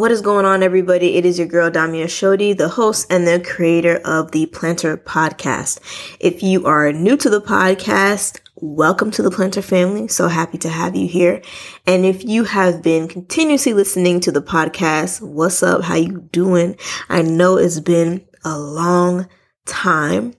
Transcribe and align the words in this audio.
What 0.00 0.12
is 0.12 0.22
going 0.22 0.46
on, 0.46 0.62
everybody? 0.62 1.16
It 1.16 1.26
is 1.26 1.36
your 1.36 1.46
girl, 1.46 1.70
Dami 1.70 2.02
Oshodi, 2.02 2.56
the 2.56 2.70
host 2.70 3.06
and 3.10 3.26
the 3.26 3.38
creator 3.38 4.00
of 4.02 4.30
the 4.30 4.46
Plannter 4.46 4.96
Podcast. 4.96 5.78
If 6.18 6.42
you 6.42 6.64
are 6.64 6.90
new 6.90 7.18
to 7.18 7.28
the 7.28 7.42
podcast, 7.42 8.40
welcome 8.54 9.10
to 9.10 9.20
the 9.20 9.28
Plannter 9.28 9.62
family. 9.62 10.08
So 10.08 10.28
happy 10.28 10.56
to 10.56 10.70
have 10.70 10.96
you 10.96 11.06
here. 11.06 11.42
And 11.86 12.06
if 12.06 12.24
you 12.24 12.44
have 12.44 12.82
been 12.82 13.08
continuously 13.08 13.74
listening 13.74 14.20
to 14.20 14.32
the 14.32 14.40
podcast, 14.40 15.20
what's 15.20 15.62
up? 15.62 15.82
How 15.82 15.96
you 15.96 16.26
doing? 16.32 16.78
I 17.10 17.20
know 17.20 17.58
it's 17.58 17.78
been 17.78 18.26
a 18.42 18.58
long 18.58 19.28
time. 19.66 20.32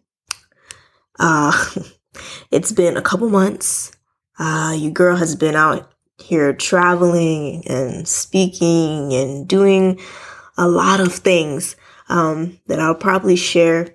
Uh, 1.19 1.53
it's 2.49 2.71
been 2.71 2.97
a 2.97 3.01
couple 3.03 3.29
months. 3.29 3.91
Uh, 4.39 4.75
your 4.75 4.91
girl 4.91 5.17
has 5.17 5.35
been 5.35 5.55
out 5.55 5.90
here 6.31 6.53
traveling 6.53 7.61
and 7.67 8.07
speaking 8.07 9.11
and 9.11 9.49
doing 9.49 9.99
a 10.57 10.65
lot 10.65 11.01
of 11.01 11.13
things 11.13 11.75
um, 12.07 12.57
that 12.67 12.79
I'll 12.79 12.95
probably 12.95 13.35
share 13.35 13.89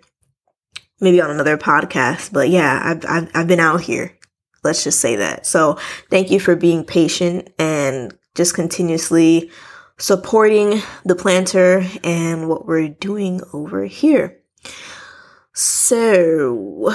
maybe 1.01 1.19
on 1.23 1.31
another 1.31 1.57
podcast. 1.57 2.35
But 2.35 2.51
yeah, 2.51 2.79
I've, 2.85 3.07
I've, 3.09 3.31
I've 3.35 3.47
been 3.47 3.59
out 3.59 3.81
here. 3.81 4.19
Let's 4.63 4.85
just 4.85 5.01
say 5.01 5.17
that. 5.17 5.47
So 5.47 5.79
thank 6.11 6.31
you 6.31 6.39
for 6.39 6.55
being 6.55 6.85
patient 6.85 7.49
and 7.59 8.15
just 8.35 8.55
continuously 8.55 9.51
supporting 9.97 10.83
the 11.07 11.15
Plannter 11.15 11.89
and 12.05 12.51
what 12.51 12.67
we're 12.67 12.89
doing 12.89 13.41
over 13.55 13.87
here. 13.87 14.39
So, 15.55 16.95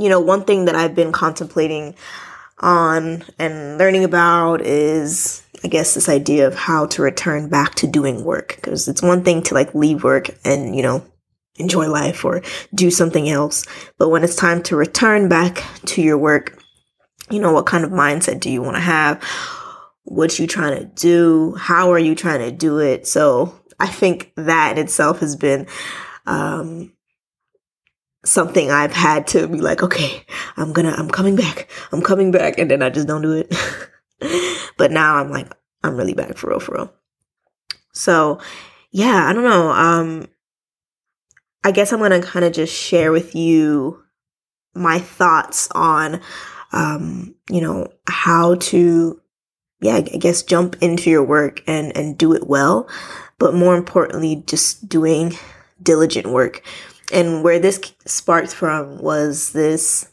you 0.00 0.08
know, 0.08 0.18
one 0.18 0.44
thing 0.44 0.64
that 0.64 0.74
I've 0.74 0.96
been 0.96 1.12
contemplating 1.12 1.94
on 2.64 3.22
and 3.38 3.78
learning 3.78 4.04
about 4.04 4.60
is 4.60 5.42
I 5.62 5.68
guess 5.68 5.94
this 5.94 6.08
idea 6.08 6.46
of 6.46 6.54
how 6.54 6.86
to 6.86 7.02
return 7.02 7.48
back 7.48 7.74
to 7.76 7.86
doing 7.86 8.24
work. 8.24 8.56
Because 8.56 8.88
it's 8.88 9.02
one 9.02 9.22
thing 9.24 9.42
to 9.44 9.54
like 9.54 9.74
leave 9.74 10.02
work 10.02 10.30
and 10.44 10.74
you 10.74 10.82
know 10.82 11.04
enjoy 11.56 11.88
life 11.88 12.24
or 12.24 12.42
do 12.74 12.90
something 12.90 13.28
else. 13.28 13.64
But 13.98 14.08
when 14.08 14.24
it's 14.24 14.34
time 14.34 14.62
to 14.64 14.76
return 14.76 15.28
back 15.28 15.62
to 15.86 16.02
your 16.02 16.18
work 16.18 16.58
you 17.30 17.40
know 17.40 17.52
what 17.52 17.66
kind 17.66 17.84
of 17.84 17.90
mindset 17.90 18.40
do 18.40 18.50
you 18.50 18.62
want 18.62 18.76
to 18.76 18.82
have? 18.82 19.22
What 20.04 20.38
you 20.38 20.46
trying 20.46 20.78
to 20.78 20.84
do? 20.84 21.54
How 21.54 21.92
are 21.92 21.98
you 21.98 22.14
trying 22.14 22.40
to 22.40 22.50
do 22.50 22.78
it? 22.78 23.06
So 23.06 23.58
I 23.80 23.86
think 23.86 24.32
that 24.36 24.72
in 24.78 24.84
itself 24.84 25.20
has 25.20 25.36
been 25.36 25.66
um 26.26 26.92
something 28.24 28.70
I've 28.70 28.92
had 28.92 29.26
to 29.28 29.46
be 29.46 29.60
like, 29.60 29.82
okay, 29.82 30.24
I'm 30.56 30.72
gonna, 30.72 30.94
I'm 30.96 31.08
coming 31.08 31.36
back, 31.36 31.68
I'm 31.92 32.02
coming 32.02 32.30
back, 32.30 32.58
and 32.58 32.70
then 32.70 32.82
I 32.82 32.90
just 32.90 33.06
don't 33.06 33.22
do 33.22 33.32
it. 33.32 33.54
but 34.76 34.90
now 34.90 35.16
I'm 35.16 35.30
like, 35.30 35.52
I'm 35.82 35.96
really 35.96 36.14
back 36.14 36.36
for 36.36 36.50
real, 36.50 36.60
for 36.60 36.74
real. 36.74 36.92
So, 37.92 38.40
yeah, 38.90 39.26
I 39.26 39.32
don't 39.32 39.44
know. 39.44 39.70
Um, 39.70 40.28
I 41.62 41.70
guess 41.70 41.92
I'm 41.92 42.00
gonna 42.00 42.22
kind 42.22 42.44
of 42.44 42.52
just 42.52 42.74
share 42.74 43.12
with 43.12 43.34
you 43.34 44.02
my 44.74 44.98
thoughts 44.98 45.68
on, 45.72 46.20
um, 46.72 47.34
you 47.48 47.60
know, 47.60 47.88
how 48.06 48.56
to, 48.56 49.20
yeah, 49.80 49.96
I 49.96 50.00
guess 50.00 50.42
jump 50.42 50.76
into 50.82 51.10
your 51.10 51.24
work 51.24 51.62
and 51.66 51.96
and 51.96 52.18
do 52.18 52.32
it 52.34 52.46
well, 52.46 52.88
but 53.38 53.54
more 53.54 53.76
importantly, 53.76 54.42
just 54.46 54.88
doing 54.88 55.36
diligent 55.82 56.26
work 56.26 56.62
and 57.14 57.44
where 57.44 57.60
this 57.60 57.80
sparked 58.04 58.52
from 58.52 58.98
was 58.98 59.52
this 59.52 60.10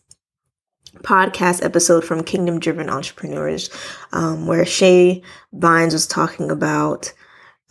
podcast 0.99 1.65
episode 1.65 2.05
from 2.05 2.23
Kingdom 2.23 2.59
Driven 2.59 2.89
Entrepreneurs, 2.89 3.69
um, 4.13 4.45
where 4.45 4.63
Shae 4.63 5.23
Bynes 5.53 5.93
was 5.93 6.05
talking 6.05 6.51
about 6.51 7.11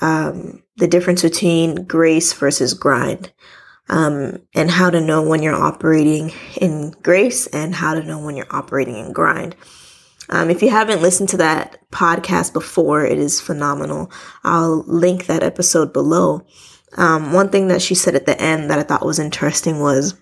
um, 0.01 0.65
the 0.77 0.89
difference 0.89 1.23
between 1.23 1.87
grace 1.87 2.33
versus 2.33 2.75
grind. 2.75 3.33
Um, 3.89 4.39
and 4.55 4.71
how 4.71 4.89
to 4.91 5.01
know 5.01 5.21
when 5.21 5.43
you're 5.43 5.53
operating 5.53 6.31
in 6.61 6.93
grace 7.03 7.49
and 7.49 7.75
how 7.75 7.95
to 7.95 8.05
know 8.05 8.25
when 8.25 8.37
you're 8.37 8.47
operating 8.49 8.95
in 8.95 9.13
grind. 9.13 9.57
Um, 10.29 10.49
if 10.49 10.63
you 10.63 10.71
haven't 10.71 11.03
listened 11.03 11.29
to 11.31 11.37
that 11.39 11.77
podcast 11.91 12.53
before, 12.53 13.05
it 13.05 13.19
is 13.19 13.41
phenomenal. 13.41 14.13
I'll 14.45 14.85
link 14.87 15.27
that 15.27 15.43
episode 15.43 15.93
below. 15.93 16.47
Um, 16.97 17.33
one 17.33 17.51
thing 17.51 17.69
that 17.69 17.83
she 17.83 17.95
said 17.95 18.15
at 18.15 18.27
the 18.27 18.41
end 18.41 18.71
that 18.71 18.79
I 18.79 18.83
thought 18.83 19.07
was 19.07 19.19
interesting 19.19 19.81
was, 19.81 20.15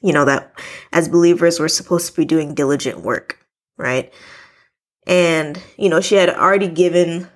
you 0.00 0.12
know, 0.12 0.24
that 0.24 0.52
as 0.92 1.08
believers, 1.08 1.60
we're 1.60 1.68
supposed 1.68 2.06
to 2.06 2.16
be 2.16 2.24
doing 2.24 2.54
diligent 2.54 3.02
work, 3.02 3.38
right? 3.76 4.12
And, 5.06 5.60
you 5.76 5.88
know, 5.88 6.00
she 6.00 6.14
had 6.14 6.30
already 6.30 6.68
given 6.68 7.28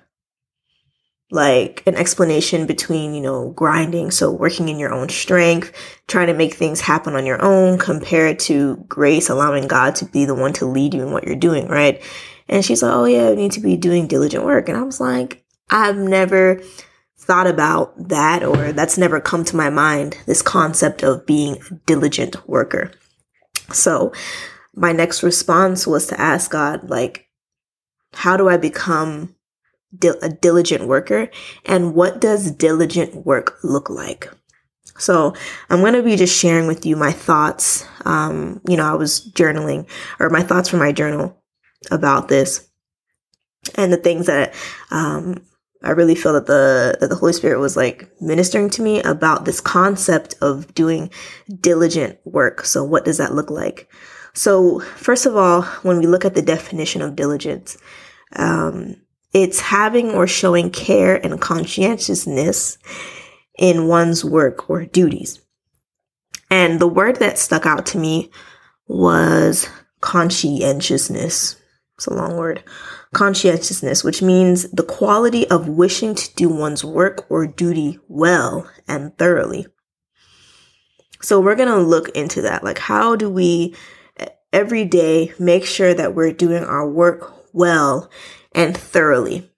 like 1.31 1.83
an 1.85 1.95
explanation 1.95 2.65
between, 2.65 3.13
you 3.13 3.21
know, 3.21 3.51
grinding, 3.51 4.09
so 4.09 4.31
working 4.31 4.69
in 4.69 4.79
your 4.79 4.91
own 4.91 5.09
strength, 5.09 5.71
trying 6.07 6.27
to 6.27 6.33
make 6.33 6.55
things 6.55 6.81
happen 6.81 7.15
on 7.15 7.25
your 7.25 7.39
own, 7.43 7.77
compared 7.77 8.39
to 8.39 8.77
grace, 8.87 9.29
allowing 9.29 9.67
God 9.67 9.93
to 9.95 10.05
be 10.05 10.25
the 10.25 10.33
one 10.33 10.53
to 10.53 10.65
lead 10.65 10.95
you 10.95 11.03
in 11.03 11.11
what 11.11 11.25
you're 11.25 11.35
doing, 11.35 11.67
right? 11.67 12.01
And 12.47 12.65
she's 12.65 12.81
like, 12.81 12.93
oh, 12.93 13.05
yeah, 13.05 13.29
I 13.29 13.35
need 13.35 13.51
to 13.51 13.59
be 13.59 13.77
doing 13.77 14.07
diligent 14.07 14.43
work. 14.43 14.69
And 14.69 14.77
I 14.77 14.81
was 14.81 14.99
like, 14.99 15.43
I've 15.69 15.97
never 15.97 16.63
thought 17.29 17.45
about 17.45 17.93
that 18.09 18.43
or 18.43 18.71
that's 18.71 18.97
never 18.97 19.21
come 19.21 19.45
to 19.45 19.55
my 19.55 19.69
mind, 19.69 20.17
this 20.25 20.41
concept 20.41 21.03
of 21.03 21.27
being 21.27 21.57
a 21.69 21.75
diligent 21.85 22.35
worker. 22.49 22.91
So 23.71 24.11
my 24.73 24.93
next 24.93 25.21
response 25.21 25.85
was 25.85 26.07
to 26.07 26.19
ask 26.19 26.49
God, 26.49 26.89
like, 26.89 27.27
how 28.13 28.35
do 28.35 28.49
I 28.49 28.57
become 28.57 29.35
a 30.23 30.29
diligent 30.29 30.87
worker? 30.87 31.29
And 31.67 31.93
what 31.93 32.19
does 32.19 32.49
diligent 32.49 33.27
work 33.27 33.59
look 33.63 33.91
like? 33.91 34.27
So 34.97 35.35
I'm 35.69 35.81
going 35.81 35.93
to 35.93 36.01
be 36.01 36.15
just 36.15 36.35
sharing 36.35 36.65
with 36.65 36.83
you 36.83 36.95
my 36.95 37.11
thoughts. 37.11 37.85
Um, 38.05 38.59
you 38.67 38.75
know, 38.75 38.91
I 38.91 38.95
was 38.95 39.31
journaling 39.33 39.87
or 40.19 40.31
my 40.31 40.41
thoughts 40.41 40.67
from 40.67 40.79
my 40.79 40.91
journal 40.91 41.39
about 41.91 42.27
this 42.27 42.67
and 43.75 43.93
the 43.93 43.97
things 43.97 44.25
that 44.25 44.55
um, 44.89 45.43
I 45.81 45.91
really 45.91 46.15
feel 46.15 46.33
that 46.33 46.45
the 46.45 46.97
that 46.99 47.09
the 47.09 47.15
Holy 47.15 47.33
Spirit 47.33 47.59
was 47.59 47.77
like 47.77 48.09
ministering 48.21 48.69
to 48.71 48.81
me 48.81 49.01
about 49.01 49.45
this 49.45 49.61
concept 49.61 50.35
of 50.41 50.73
doing 50.73 51.09
diligent 51.61 52.19
work. 52.25 52.65
So 52.65 52.83
what 52.83 53.05
does 53.05 53.17
that 53.17 53.33
look 53.33 53.49
like? 53.49 53.89
So 54.33 54.79
first 54.79 55.25
of 55.25 55.35
all, 55.35 55.63
when 55.83 55.99
we 55.99 56.07
look 56.07 56.25
at 56.25 56.35
the 56.35 56.41
definition 56.41 57.01
of 57.01 57.15
diligence, 57.15 57.77
um, 58.35 58.95
it's 59.33 59.59
having 59.59 60.11
or 60.11 60.27
showing 60.27 60.69
care 60.69 61.15
and 61.15 61.39
conscientiousness 61.39 62.77
in 63.57 63.87
one's 63.87 64.25
work 64.25 64.69
or 64.69 64.85
duties. 64.85 65.39
And 66.49 66.79
the 66.79 66.87
word 66.87 67.17
that 67.17 67.37
stuck 67.37 67.65
out 67.65 67.85
to 67.87 67.97
me 67.97 68.31
was 68.87 69.69
conscientiousness. 70.01 71.55
It's 71.95 72.07
a 72.07 72.13
long 72.13 72.37
word 72.37 72.63
conscientiousness, 73.13 74.03
which 74.03 74.21
means 74.21 74.69
the 74.71 74.83
quality 74.83 75.47
of 75.49 75.67
wishing 75.67 76.15
to 76.15 76.35
do 76.35 76.49
one's 76.49 76.83
work 76.83 77.29
or 77.29 77.47
duty 77.47 77.99
well 78.07 78.69
and 78.87 79.17
thoroughly. 79.17 79.67
So 81.21 81.39
we're 81.39 81.55
going 81.55 81.69
to 81.69 81.77
look 81.79 82.09
into 82.09 82.41
that. 82.43 82.63
Like, 82.63 82.79
how 82.79 83.15
do 83.15 83.29
we 83.29 83.75
every 84.53 84.85
day 84.85 85.33
make 85.39 85.65
sure 85.65 85.93
that 85.93 86.15
we're 86.15 86.31
doing 86.31 86.63
our 86.63 86.87
work 86.87 87.53
well 87.53 88.09
and 88.53 88.75
thoroughly? 88.77 89.49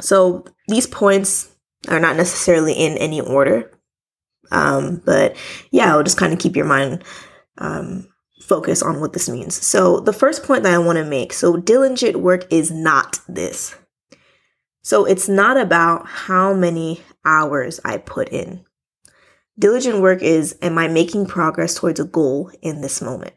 So 0.00 0.44
these 0.68 0.86
points 0.86 1.54
are 1.88 2.00
not 2.00 2.16
necessarily 2.16 2.72
in 2.72 2.96
any 2.98 3.20
order. 3.20 3.70
Um, 4.50 5.02
but 5.04 5.36
yeah, 5.70 5.94
I'll 5.94 6.02
just 6.02 6.18
kind 6.18 6.32
of 6.32 6.38
keep 6.38 6.56
your 6.56 6.66
mind 6.66 7.04
um, 7.58 8.09
focus 8.50 8.82
on 8.82 9.00
what 9.00 9.12
this 9.12 9.28
means. 9.28 9.54
So, 9.64 10.00
the 10.00 10.12
first 10.12 10.42
point 10.42 10.64
that 10.64 10.74
I 10.74 10.78
want 10.78 10.98
to 10.98 11.04
make 11.04 11.32
so, 11.32 11.56
diligent 11.56 12.16
work 12.16 12.52
is 12.52 12.72
not 12.72 13.20
this. 13.28 13.76
So, 14.82 15.04
it's 15.04 15.28
not 15.28 15.56
about 15.56 16.06
how 16.06 16.52
many 16.52 17.00
hours 17.24 17.78
I 17.84 17.98
put 17.98 18.28
in. 18.30 18.64
Diligent 19.56 20.00
work 20.00 20.20
is, 20.22 20.56
am 20.62 20.78
I 20.78 20.88
making 20.88 21.26
progress 21.26 21.74
towards 21.74 22.00
a 22.00 22.04
goal 22.04 22.50
in 22.60 22.80
this 22.80 23.00
moment? 23.00 23.34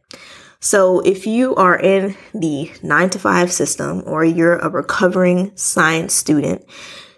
So 0.63 1.01
if 1.01 1.27
you 1.27 1.53
are 1.55 1.77
in 1.77 2.15
the 2.33 2.71
nine 2.81 3.09
to 3.09 3.19
five 3.19 3.51
system 3.51 4.01
or 4.05 4.23
you're 4.23 4.59
a 4.59 4.69
recovering 4.69 5.51
science 5.57 6.13
student, 6.13 6.63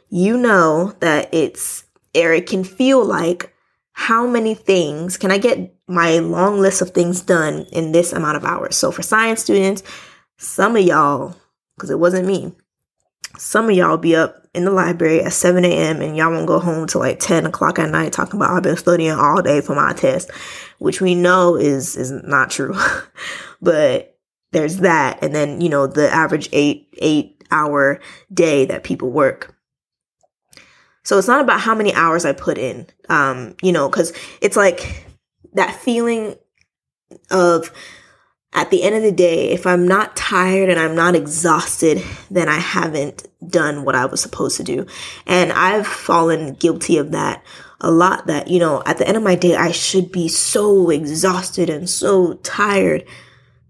you 0.09 0.35
know 0.35 0.95
that 0.99 1.31
it's, 1.31 1.83
or 2.15 2.33
it 2.33 2.47
can 2.47 2.63
feel 2.63 3.05
like 3.05 3.53
how 3.91 4.25
many 4.25 4.55
things 4.55 5.17
can 5.17 5.29
I 5.29 5.37
get 5.37 5.74
my 5.87 6.19
long 6.19 6.59
list 6.59 6.81
of 6.81 6.91
things 6.91 7.21
done 7.21 7.65
in 7.71 7.91
this 7.91 8.13
amount 8.13 8.37
of 8.37 8.45
hours? 8.45 8.75
So 8.75 8.91
for 8.91 9.01
science 9.01 9.41
students, 9.41 9.83
some 10.37 10.75
of 10.75 10.83
y'all, 10.83 11.35
because 11.75 11.89
it 11.89 11.99
wasn't 11.99 12.27
me, 12.27 12.53
some 13.37 13.69
of 13.69 13.75
y'all 13.75 13.97
be 13.97 14.15
up 14.15 14.45
in 14.53 14.63
the 14.65 14.71
library 14.71 15.21
at 15.21 15.33
7 15.33 15.63
a.m. 15.65 16.01
and 16.01 16.15
y'all 16.15 16.31
won't 16.31 16.47
go 16.47 16.59
home 16.59 16.87
till 16.87 17.01
like 17.01 17.19
10 17.19 17.45
o'clock 17.45 17.77
at 17.77 17.89
night 17.89 18.13
talking 18.13 18.39
about 18.39 18.51
I've 18.51 18.63
been 18.63 18.77
studying 18.77 19.11
all 19.11 19.41
day 19.41 19.61
for 19.61 19.75
my 19.75 19.93
test, 19.93 20.31
which 20.79 21.01
we 21.01 21.13
know 21.13 21.55
is 21.55 21.95
is 21.97 22.11
not 22.11 22.49
true. 22.49 22.75
but 23.61 24.17
there's 24.51 24.77
that. 24.77 25.19
And 25.21 25.35
then, 25.35 25.59
you 25.59 25.67
know, 25.67 25.87
the 25.87 26.09
average 26.09 26.47
eight 26.53 26.87
eight 26.99 27.43
hour 27.51 27.99
day 28.33 28.65
that 28.65 28.83
people 28.83 29.11
work. 29.11 29.55
So 31.03 31.19
it's 31.19 31.27
not 31.27 31.41
about 31.41 31.59
how 31.59 31.75
many 31.75 31.93
hours 31.93 32.25
I 32.25 32.31
put 32.31 32.57
in. 32.57 32.87
Um, 33.09 33.55
you 33.61 33.71
know, 33.71 33.89
because 33.89 34.13
it's 34.41 34.57
like 34.57 35.04
that 35.55 35.75
feeling 35.75 36.35
of 37.31 37.71
at 38.53 38.69
the 38.69 38.83
end 38.83 38.95
of 38.95 39.03
the 39.03 39.11
day, 39.11 39.49
if 39.49 39.67
I'm 39.67 39.85
not 39.85 40.15
tired 40.15 40.69
and 40.69 40.79
I'm 40.79 40.95
not 40.95 41.13
exhausted, 41.13 42.01
then 42.31 42.47
I 42.47 42.57
haven't 42.57 43.27
done 43.45 43.83
what 43.83 43.95
I 43.95 44.05
was 44.05 44.21
supposed 44.21 44.57
to 44.57 44.63
do. 44.63 44.85
And 45.25 45.51
I've 45.51 45.85
fallen 45.85 46.53
guilty 46.53 46.97
of 46.97 47.11
that 47.11 47.43
a 47.81 47.91
lot 47.91 48.27
that, 48.27 48.47
you 48.47 48.59
know, 48.59 48.81
at 48.85 48.97
the 48.97 49.07
end 49.07 49.17
of 49.17 49.23
my 49.23 49.35
day, 49.35 49.55
I 49.55 49.71
should 49.71 50.09
be 50.11 50.29
so 50.29 50.89
exhausted 50.89 51.69
and 51.69 51.89
so 51.89 52.35
tired 52.35 53.03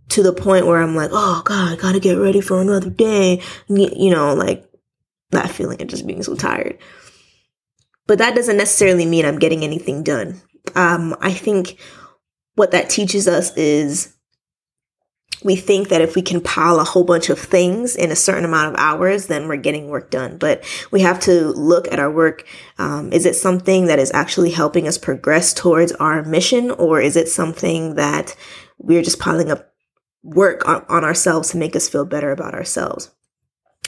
to 0.10 0.22
the 0.22 0.34
point 0.34 0.68
where 0.68 0.82
I'm 0.82 0.96
like, 0.96 1.10
oh 1.12 1.42
God, 1.44 1.74
I 1.74 1.82
gotta 1.82 2.00
get 2.00 2.14
ready 2.14 2.40
for 2.40 2.62
another 2.62 2.92
day. 2.92 3.42
You 3.68 4.12
know, 4.12 4.36
like 4.36 4.70
that 5.32 5.50
feeling 5.50 5.82
of 5.82 5.88
just 5.88 6.06
being 6.06 6.22
so 6.22 6.36
tired. 6.36 6.78
But 8.06 8.20
that 8.20 8.36
doesn't 8.36 8.58
necessarily 8.58 9.06
mean 9.06 9.26
I'm 9.26 9.40
getting 9.40 9.64
anything 9.64 10.04
done. 10.04 10.42
Um, 10.76 11.16
I 11.22 11.32
think 11.32 11.80
what 12.56 12.72
that 12.72 12.90
teaches 12.90 13.28
us 13.28 13.56
is 13.58 14.16
we 15.44 15.56
think 15.56 15.90
that 15.90 16.02
if 16.02 16.16
we 16.16 16.22
can 16.22 16.42
pile 16.42 16.80
a 16.80 16.84
whole 16.84 17.04
bunch 17.04 17.30
of 17.30 17.38
things 17.38 17.96
in 17.96 18.12
a 18.12 18.16
certain 18.16 18.46
amount 18.46 18.74
of 18.74 18.80
hours, 18.80 19.28
then 19.28 19.48
we're 19.48 19.58
getting 19.58 19.90
work 19.90 20.10
done. 20.10 20.38
But 20.38 20.64
we 20.92 21.02
have 21.02 21.20
to 21.22 21.50
look 21.50 21.92
at 21.92 22.00
our 22.00 22.12
work. 22.12 22.46
Um, 22.80 23.12
is 23.12 23.26
it 23.26 23.36
something 23.36 23.86
that 23.86 24.00
is 24.00 24.12
actually 24.14 24.52
helping 24.52 24.88
us 24.88 24.98
progress 24.98 25.54
towards 25.54 25.92
our 25.94 26.24
mission, 26.24 26.72
or 26.72 27.02
is 27.02 27.16
it 27.16 27.28
something 27.28 27.96
that 27.96 28.36
we're 28.78 29.04
just 29.04 29.20
piling 29.20 29.52
up 29.52 29.72
work 30.24 30.68
on, 30.68 30.86
on 30.90 31.04
ourselves 31.04 31.52
to 31.52 31.58
make 31.58 31.76
us 31.76 31.90
feel 31.90 32.06
better 32.06 32.32
about 32.32 32.56
ourselves? 32.56 33.15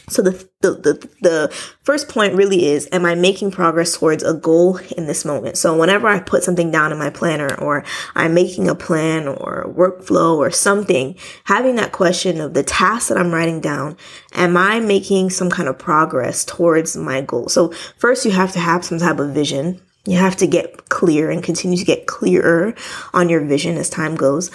So 0.10 0.22
the, 0.22 0.32
the, 0.62 0.72
the, 0.72 1.10
the, 1.22 1.72
first 1.82 2.08
point 2.08 2.34
really 2.36 2.66
is, 2.66 2.88
am 2.94 3.06
I 3.06 3.14
making 3.14 3.52
progress 3.52 3.98
towards 3.98 4.24
a 4.24 4.34
goal 4.34 4.78
in 4.96 5.06
this 5.06 5.26
moment? 5.26 5.58
So 5.58 5.78
whenever 5.78 6.08
I 6.08 6.22
put 6.22 6.44
something 6.44 6.72
down 6.72 6.94
in 6.94 6.98
my 6.98 7.10
planner 7.10 7.54
or 7.56 7.84
I'm 8.16 8.34
making 8.34 8.70
a 8.70 8.76
plan 8.76 9.28
or 9.28 9.62
a 9.62 9.70
workflow 9.70 10.38
or 10.38 10.50
something, 10.50 11.16
having 11.44 11.76
that 11.76 11.92
question 11.92 12.40
of 12.40 12.54
the 12.54 12.64
task 12.64 13.10
that 13.10 13.18
I'm 13.18 13.34
writing 13.34 13.60
down, 13.60 13.98
am 14.34 14.56
I 14.56 14.80
making 14.80 15.30
some 15.30 15.50
kind 15.50 15.68
of 15.68 15.78
progress 15.78 16.46
towards 16.46 16.96
my 16.96 17.22
goal? 17.22 17.50
So 17.50 17.74
first 17.98 18.24
you 18.24 18.32
have 18.32 18.54
to 18.54 18.60
have 18.60 18.86
some 18.86 19.00
type 19.00 19.20
of 19.20 19.34
vision. 19.34 19.82
You 20.06 20.18
have 20.18 20.38
to 20.38 20.48
get 20.48 20.88
clear 20.88 21.30
and 21.30 21.44
continue 21.44 21.78
to 21.78 21.86
get 21.86 22.08
clearer 22.08 22.74
on 23.14 23.28
your 23.28 23.44
vision 23.44 23.76
as 23.76 23.90
time 23.90 24.16
goes. 24.16 24.52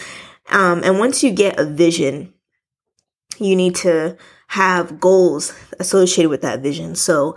Um, 0.51 0.83
and 0.83 0.99
once 0.99 1.23
you 1.23 1.31
get 1.31 1.59
a 1.59 1.67
vision, 1.67 2.33
you 3.39 3.55
need 3.55 3.75
to 3.77 4.17
have 4.53 5.01
goals 5.01 5.55
associated 5.81 6.29
with 6.29 6.43
that 6.43 6.61
vision. 6.61 6.95
So 6.95 7.35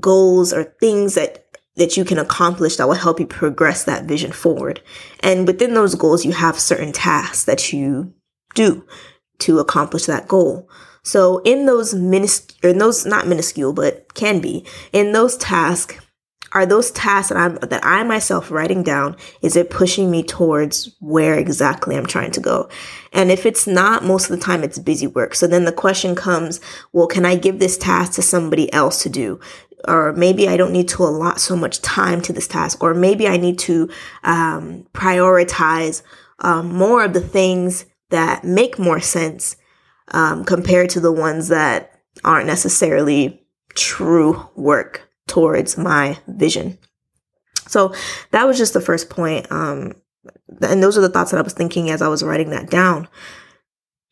goals 0.00 0.50
are 0.50 0.64
things 0.80 1.14
that 1.14 1.44
that 1.76 1.96
you 1.96 2.04
can 2.04 2.18
accomplish 2.18 2.76
that 2.76 2.86
will 2.86 2.94
help 2.94 3.20
you 3.20 3.26
progress 3.26 3.84
that 3.84 4.04
vision 4.04 4.32
forward. 4.32 4.80
And 5.20 5.46
within 5.46 5.74
those 5.74 5.94
goals, 5.94 6.24
you 6.24 6.32
have 6.32 6.58
certain 6.58 6.92
tasks 6.92 7.44
that 7.44 7.72
you 7.72 8.14
do 8.54 8.86
to 9.40 9.58
accomplish 9.58 10.06
that 10.06 10.28
goal. 10.28 10.70
So 11.02 11.42
in 11.44 11.66
those 11.66 11.92
minis, 11.92 12.50
in 12.62 12.78
those 12.78 13.04
not 13.04 13.26
minuscule, 13.26 13.72
but 13.72 14.14
can 14.14 14.40
be 14.40 14.64
in 14.92 15.12
those 15.12 15.36
tasks, 15.36 15.98
are 16.52 16.66
those 16.66 16.90
tasks 16.90 17.30
that 17.30 17.38
I'm 17.38 17.56
that 17.56 17.84
I 17.84 18.02
myself 18.04 18.50
writing 18.50 18.82
down 18.82 19.16
is 19.42 19.56
it 19.56 19.70
pushing 19.70 20.10
me 20.10 20.22
towards 20.22 20.94
where 21.00 21.38
exactly 21.38 21.96
I'm 21.96 22.06
trying 22.06 22.30
to 22.32 22.40
go? 22.40 22.68
And 23.12 23.30
if 23.30 23.46
it's 23.46 23.66
not 23.66 24.04
most 24.04 24.30
of 24.30 24.36
the 24.36 24.44
time 24.44 24.62
it's 24.62 24.78
busy 24.78 25.06
work. 25.06 25.34
So 25.34 25.46
then 25.46 25.64
the 25.64 25.72
question 25.72 26.14
comes 26.14 26.60
well 26.92 27.06
can 27.06 27.24
I 27.24 27.36
give 27.36 27.58
this 27.58 27.78
task 27.78 28.12
to 28.14 28.22
somebody 28.22 28.72
else 28.72 29.02
to 29.02 29.08
do? 29.08 29.40
Or 29.86 30.12
maybe 30.12 30.48
I 30.48 30.56
don't 30.56 30.72
need 30.72 30.88
to 30.88 31.02
allot 31.02 31.40
so 31.40 31.56
much 31.56 31.82
time 31.82 32.22
to 32.22 32.32
this 32.32 32.48
task. 32.48 32.82
Or 32.82 32.94
maybe 32.94 33.28
I 33.28 33.36
need 33.36 33.58
to 33.60 33.90
um, 34.22 34.86
prioritize 34.94 36.02
um, 36.38 36.74
more 36.74 37.04
of 37.04 37.12
the 37.12 37.20
things 37.20 37.84
that 38.10 38.44
make 38.44 38.78
more 38.78 39.00
sense 39.00 39.56
um, 40.12 40.44
compared 40.44 40.90
to 40.90 41.00
the 41.00 41.12
ones 41.12 41.48
that 41.48 42.00
aren't 42.22 42.46
necessarily 42.46 43.44
true 43.74 44.48
work 44.54 45.08
towards 45.26 45.76
my 45.76 46.18
vision. 46.26 46.78
So 47.66 47.94
that 48.30 48.46
was 48.46 48.58
just 48.58 48.74
the 48.74 48.80
first 48.80 49.08
point. 49.08 49.50
Um, 49.50 49.94
and 50.60 50.82
those 50.82 50.98
are 50.98 51.00
the 51.00 51.08
thoughts 51.08 51.30
that 51.30 51.38
I 51.38 51.42
was 51.42 51.54
thinking 51.54 51.90
as 51.90 52.02
I 52.02 52.08
was 52.08 52.22
writing 52.22 52.50
that 52.50 52.70
down. 52.70 53.08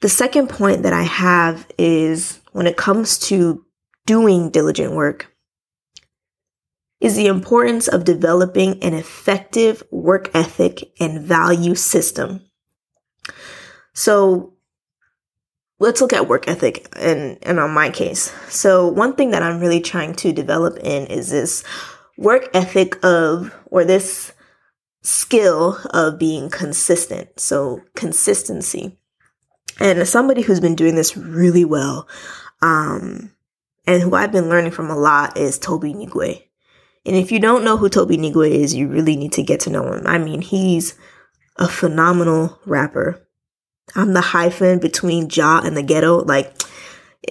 The 0.01 0.09
second 0.09 0.49
point 0.49 0.83
that 0.83 0.93
I 0.93 1.03
have 1.03 1.67
is 1.79 2.41
when 2.53 2.67
it 2.67 2.77
comes 2.77 3.19
to 3.21 3.65
doing 4.07 4.51
diligent 4.51 4.93
work, 4.93 5.29
is 7.01 7.17
the 7.17 7.27
importance 7.27 7.89
of 7.89 8.05
developing 8.05 8.83
an 8.83 8.95
effective 8.95 9.83
work 9.91 10.31
ethic 10.35 10.93
and 11.01 11.21
value 11.21 11.75
system. 11.75 12.41
So 13.93 14.52
let's 15.83 16.01
look 16.01 16.13
at 16.13 16.29
work 16.29 16.47
ethic 16.47 16.87
and, 16.97 17.37
and 17.43 17.59
on 17.59 17.73
my 17.73 17.91
case. 17.91 18.33
So 18.49 18.87
one 18.87 19.15
thing 19.15 19.33
that 19.33 19.43
I'm 19.43 19.59
really 19.59 19.81
trying 19.81 20.15
to 20.15 20.33
develop 20.33 20.79
in 20.79 21.07
is 21.09 21.31
this 21.31 21.65
work 22.17 22.49
ethic 22.55 23.05
of, 23.05 23.53
or 23.67 23.85
this 23.85 24.33
skill 25.03 25.79
of 25.91 26.21
being 26.21 26.49
consistent. 26.51 27.41
So 27.41 27.83
consistency. 27.97 28.97
And 29.81 29.99
as 29.99 30.09
somebody 30.09 30.43
who's 30.43 30.61
been 30.61 30.77
doing 30.77 30.95
this 30.95 31.17
really 31.17 31.65
well, 31.65 32.07
um, 32.63 33.33
and 33.85 34.01
who 34.01 34.15
I've 34.15 34.31
been 34.31 34.49
learning 34.49 34.71
from 34.71 34.89
a 34.89 34.97
lot 34.97 35.37
is 35.37 35.59
Tobe 35.59 35.83
Nwigwe. 35.83 36.45
And 37.05 37.17
if 37.17 37.33
you 37.33 37.41
don't 37.41 37.65
know 37.65 37.77
who 37.77 37.89
Tobe 37.89 38.11
Nwigwe 38.11 38.51
is, 38.51 38.73
you 38.73 38.87
really 38.87 39.17
need 39.17 39.33
to 39.33 39.43
get 39.43 39.59
to 39.61 39.71
know 39.71 39.93
him. 39.93 40.07
I 40.07 40.19
mean, 40.19 40.43
he's 40.43 40.97
a 41.57 41.67
phenomenal 41.67 42.61
rapper. 42.65 43.27
I'm 43.95 44.13
the 44.13 44.21
hyphen 44.21 44.79
between 44.79 45.29
Ja 45.31 45.61
and 45.65 45.77
the 45.77 45.83
ghetto. 45.83 46.25
Like, 46.25 46.55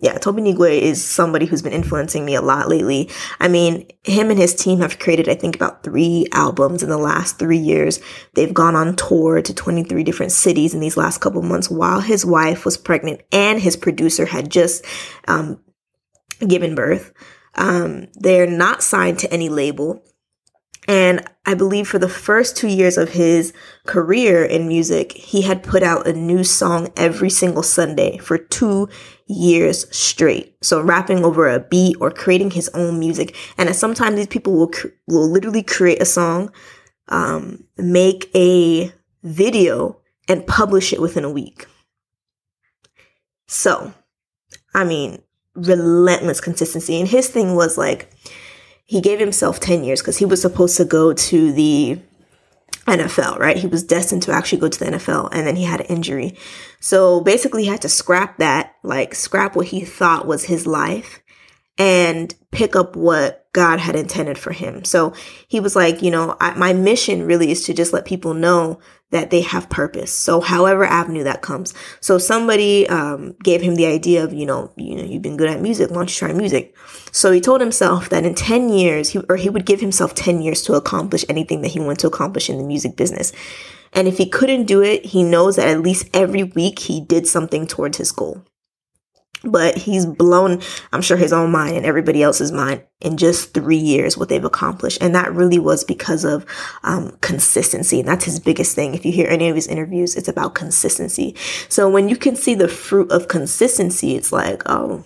yeah, 0.00 0.16
Tobe 0.18 0.36
Nwigwe 0.36 0.80
is 0.80 1.04
somebody 1.04 1.46
who's 1.46 1.62
been 1.62 1.72
influencing 1.72 2.24
me 2.24 2.34
a 2.34 2.42
lot 2.42 2.68
lately. 2.68 3.10
I 3.40 3.48
mean, 3.48 3.88
him 4.04 4.30
and 4.30 4.38
his 4.38 4.54
team 4.54 4.80
have 4.80 4.98
created, 4.98 5.28
I 5.28 5.34
think, 5.34 5.56
about 5.56 5.82
three 5.82 6.26
albums 6.32 6.82
in 6.82 6.88
the 6.88 6.98
last 6.98 7.38
three 7.38 7.58
years. 7.58 8.00
They've 8.34 8.54
gone 8.54 8.76
on 8.76 8.96
tour 8.96 9.42
to 9.42 9.54
23 9.54 10.04
different 10.04 10.32
cities 10.32 10.74
in 10.74 10.80
these 10.80 10.96
last 10.96 11.20
couple 11.20 11.42
months 11.42 11.70
while 11.70 12.00
his 12.00 12.24
wife 12.24 12.64
was 12.64 12.76
pregnant 12.76 13.22
and 13.32 13.60
his 13.60 13.76
producer 13.76 14.26
had 14.26 14.50
just 14.50 14.84
um, 15.26 15.60
given 16.46 16.74
birth. 16.74 17.12
Um, 17.54 18.06
they're 18.14 18.46
not 18.46 18.82
signed 18.82 19.18
to 19.20 19.32
any 19.32 19.48
label. 19.48 20.04
And 20.88 21.22
I 21.44 21.52
believe 21.52 21.86
for 21.86 21.98
the 21.98 22.08
first 22.08 22.56
two 22.56 22.66
years 22.66 22.96
of 22.96 23.10
his 23.10 23.52
career 23.86 24.42
in 24.42 24.66
music, 24.66 25.12
he 25.12 25.42
had 25.42 25.62
put 25.62 25.82
out 25.82 26.08
a 26.08 26.14
new 26.14 26.42
song 26.42 26.88
every 26.96 27.28
single 27.28 27.62
Sunday 27.62 28.16
for 28.16 28.38
two 28.38 28.88
years 29.26 29.86
straight. 29.94 30.56
So 30.62 30.80
rapping 30.80 31.26
over 31.26 31.46
a 31.46 31.60
beat 31.60 31.98
or 32.00 32.10
creating 32.10 32.52
his 32.52 32.70
own 32.70 32.98
music. 32.98 33.36
And 33.58 33.74
sometimes 33.76 34.16
these 34.16 34.26
people 34.26 34.54
will, 34.54 34.72
will 35.06 35.30
literally 35.30 35.62
create 35.62 36.00
a 36.00 36.06
song, 36.06 36.50
um, 37.08 37.64
make 37.76 38.30
a 38.34 38.90
video 39.22 40.00
and 40.26 40.46
publish 40.46 40.94
it 40.94 41.02
within 41.02 41.24
a 41.24 41.30
week. 41.30 41.66
So, 43.46 43.92
I 44.74 44.84
mean, 44.84 45.20
relentless 45.54 46.40
consistency. 46.40 46.98
And 46.98 47.08
his 47.08 47.28
thing 47.28 47.54
was 47.54 47.76
like, 47.76 48.10
he 48.88 49.02
gave 49.02 49.20
himself 49.20 49.60
10 49.60 49.84
years 49.84 50.00
because 50.00 50.16
he 50.16 50.24
was 50.24 50.40
supposed 50.40 50.78
to 50.78 50.84
go 50.84 51.12
to 51.12 51.52
the 51.52 52.00
NFL, 52.86 53.38
right? 53.38 53.58
He 53.58 53.66
was 53.66 53.84
destined 53.84 54.22
to 54.22 54.32
actually 54.32 54.60
go 54.60 54.68
to 54.68 54.78
the 54.78 54.92
NFL 54.92 55.28
and 55.30 55.46
then 55.46 55.56
he 55.56 55.64
had 55.64 55.82
an 55.82 55.86
injury. 55.88 56.38
So 56.80 57.20
basically 57.20 57.64
he 57.64 57.68
had 57.68 57.82
to 57.82 57.88
scrap 57.90 58.38
that, 58.38 58.76
like 58.82 59.14
scrap 59.14 59.54
what 59.54 59.66
he 59.66 59.84
thought 59.84 60.26
was 60.26 60.44
his 60.44 60.66
life 60.66 61.20
and 61.76 62.34
pick 62.50 62.74
up 62.74 62.96
what 62.96 63.47
God 63.58 63.80
had 63.80 63.96
intended 63.96 64.38
for 64.38 64.52
him. 64.52 64.84
So 64.84 65.12
he 65.48 65.58
was 65.58 65.74
like, 65.74 66.00
you 66.00 66.12
know, 66.12 66.36
I, 66.40 66.54
my 66.54 66.72
mission 66.72 67.26
really 67.26 67.50
is 67.50 67.64
to 67.64 67.74
just 67.74 67.92
let 67.92 68.04
people 68.04 68.32
know 68.32 68.78
that 69.10 69.30
they 69.30 69.40
have 69.40 69.68
purpose. 69.68 70.12
So 70.12 70.40
however 70.40 70.84
avenue 70.84 71.24
that 71.24 71.42
comes. 71.42 71.74
So 72.00 72.18
somebody 72.18 72.88
um, 72.88 73.34
gave 73.42 73.60
him 73.60 73.74
the 73.74 73.86
idea 73.86 74.22
of, 74.22 74.32
you 74.32 74.46
know, 74.46 74.70
you 74.76 74.94
know, 74.94 75.02
you've 75.02 75.22
been 75.22 75.36
good 75.36 75.50
at 75.50 75.60
music. 75.60 75.90
Why 75.90 75.96
don't 75.96 76.08
you 76.08 76.28
try 76.28 76.32
music? 76.32 76.76
So 77.10 77.32
he 77.32 77.40
told 77.40 77.60
himself 77.60 78.10
that 78.10 78.24
in 78.24 78.36
10 78.36 78.68
years, 78.68 79.08
he, 79.08 79.18
or 79.28 79.34
he 79.34 79.50
would 79.50 79.66
give 79.66 79.80
himself 79.80 80.14
10 80.14 80.40
years 80.40 80.62
to 80.62 80.74
accomplish 80.74 81.24
anything 81.28 81.62
that 81.62 81.72
he 81.72 81.80
wanted 81.80 81.98
to 81.98 82.06
accomplish 82.06 82.48
in 82.48 82.58
the 82.58 82.64
music 82.64 82.94
business. 82.94 83.32
And 83.92 84.06
if 84.06 84.18
he 84.18 84.28
couldn't 84.28 84.66
do 84.66 84.84
it, 84.84 85.04
he 85.04 85.24
knows 85.24 85.56
that 85.56 85.66
at 85.66 85.82
least 85.82 86.08
every 86.14 86.44
week 86.44 86.78
he 86.78 87.00
did 87.00 87.26
something 87.26 87.66
towards 87.66 87.98
his 87.98 88.12
goal 88.12 88.44
but 89.44 89.76
he's 89.76 90.04
blown 90.04 90.60
i'm 90.92 91.02
sure 91.02 91.16
his 91.16 91.32
own 91.32 91.50
mind 91.50 91.76
and 91.76 91.86
everybody 91.86 92.22
else's 92.22 92.50
mind 92.50 92.82
in 93.00 93.16
just 93.16 93.54
three 93.54 93.76
years 93.76 94.16
what 94.16 94.28
they've 94.28 94.44
accomplished. 94.44 95.00
And 95.00 95.14
that 95.14 95.32
really 95.32 95.58
was 95.58 95.84
because 95.84 96.24
of 96.24 96.44
um, 96.82 97.16
consistency. 97.20 98.00
And 98.00 98.08
that's 98.08 98.24
his 98.24 98.40
biggest 98.40 98.74
thing. 98.74 98.94
If 98.94 99.04
you 99.04 99.12
hear 99.12 99.28
any 99.28 99.48
of 99.48 99.54
his 99.54 99.68
interviews 99.68 100.16
it's 100.16 100.28
about 100.28 100.54
consistency. 100.54 101.36
So 101.68 101.88
when 101.88 102.08
you 102.08 102.16
can 102.16 102.34
see 102.34 102.54
the 102.54 102.68
fruit 102.68 103.10
of 103.10 103.28
consistency 103.28 104.16
it's 104.16 104.32
like 104.32 104.62
oh 104.66 105.04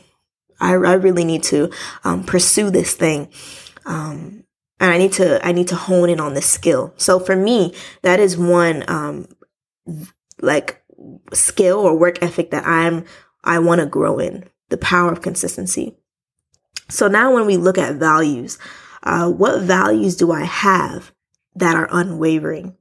i, 0.60 0.70
I 0.72 0.94
really 0.94 1.24
need 1.24 1.42
to 1.44 1.70
um, 2.04 2.24
pursue 2.24 2.70
this 2.70 2.94
thing. 2.94 3.28
Um, 3.84 4.44
and 4.80 4.90
i 4.90 4.98
need 4.98 5.12
to 5.12 5.44
i 5.46 5.52
need 5.52 5.68
to 5.68 5.76
hone 5.76 6.08
in 6.08 6.20
on 6.20 6.34
this 6.34 6.46
skill. 6.46 6.94
So 6.96 7.20
for 7.20 7.36
me 7.36 7.74
that 8.02 8.20
is 8.20 8.38
one 8.38 8.84
um, 8.88 9.28
like 10.40 10.82
skill 11.32 11.78
or 11.78 11.98
work 11.98 12.22
ethic 12.22 12.52
that 12.52 12.64
i'm 12.64 13.04
I 13.44 13.58
want 13.58 13.80
to 13.80 13.86
grow 13.86 14.18
in 14.18 14.44
the 14.68 14.76
power 14.76 15.12
of 15.12 15.22
consistency. 15.22 15.96
So 16.88 17.08
now 17.08 17.32
when 17.32 17.46
we 17.46 17.56
look 17.56 17.78
at 17.78 17.96
values, 17.96 18.58
uh, 19.02 19.30
what 19.30 19.62
values 19.62 20.16
do 20.16 20.32
I 20.32 20.44
have 20.44 21.12
that 21.54 21.76
are 21.76 21.88
unwavering? 21.90 22.76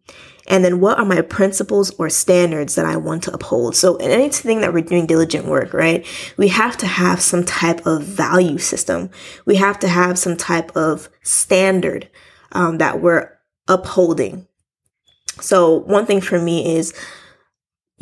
And 0.47 0.65
then 0.65 0.79
what 0.79 0.97
are 0.99 1.05
my 1.05 1.21
principles 1.21 1.91
or 1.91 2.09
standards 2.09 2.75
that 2.75 2.85
I 2.85 2.97
want 2.97 3.23
to 3.23 3.33
uphold? 3.33 3.75
So 3.75 3.95
in 3.97 4.11
anything 4.11 4.61
that 4.61 4.73
we're 4.73 4.83
doing 4.83 5.05
diligent 5.05 5.45
work, 5.45 5.73
right? 5.73 6.05
We 6.37 6.49
have 6.49 6.77
to 6.77 6.87
have 6.87 7.21
some 7.21 7.45
type 7.45 7.85
of 7.85 8.03
value 8.03 8.57
system. 8.57 9.09
We 9.45 9.55
have 9.57 9.79
to 9.79 9.87
have 9.87 10.17
some 10.17 10.35
type 10.35 10.75
of 10.75 11.09
standard 11.21 12.09
um, 12.51 12.79
that 12.79 13.01
we're 13.01 13.31
upholding. 13.67 14.47
So 15.39 15.77
one 15.77 16.05
thing 16.05 16.21
for 16.21 16.39
me 16.39 16.75
is 16.75 16.93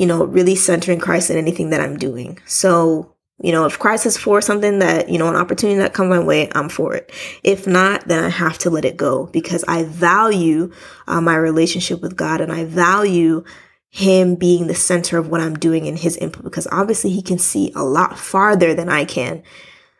you 0.00 0.06
know, 0.06 0.24
really 0.24 0.54
centering 0.54 0.98
Christ 0.98 1.28
in 1.28 1.36
anything 1.36 1.68
that 1.70 1.82
I'm 1.82 1.98
doing. 1.98 2.38
So, 2.46 3.14
you 3.42 3.52
know, 3.52 3.66
if 3.66 3.78
Christ 3.78 4.06
is 4.06 4.16
for 4.16 4.40
something 4.40 4.78
that, 4.78 5.10
you 5.10 5.18
know, 5.18 5.28
an 5.28 5.36
opportunity 5.36 5.78
that 5.78 5.92
comes 5.92 6.08
my 6.08 6.18
way, 6.18 6.48
I'm 6.54 6.70
for 6.70 6.94
it. 6.94 7.12
If 7.44 7.66
not, 7.66 8.08
then 8.08 8.24
I 8.24 8.30
have 8.30 8.56
to 8.60 8.70
let 8.70 8.86
it 8.86 8.96
go 8.96 9.26
because 9.26 9.62
I 9.68 9.82
value 9.82 10.72
uh, 11.06 11.20
my 11.20 11.36
relationship 11.36 12.00
with 12.00 12.16
God 12.16 12.40
and 12.40 12.50
I 12.50 12.64
value 12.64 13.44
him 13.90 14.36
being 14.36 14.68
the 14.68 14.74
center 14.74 15.18
of 15.18 15.28
what 15.28 15.42
I'm 15.42 15.58
doing 15.58 15.84
in 15.84 15.98
his 15.98 16.16
input 16.16 16.44
because 16.44 16.66
obviously 16.72 17.10
he 17.10 17.20
can 17.20 17.38
see 17.38 17.70
a 17.76 17.84
lot 17.84 18.18
farther 18.18 18.72
than 18.72 18.88
I 18.88 19.04
can. 19.04 19.42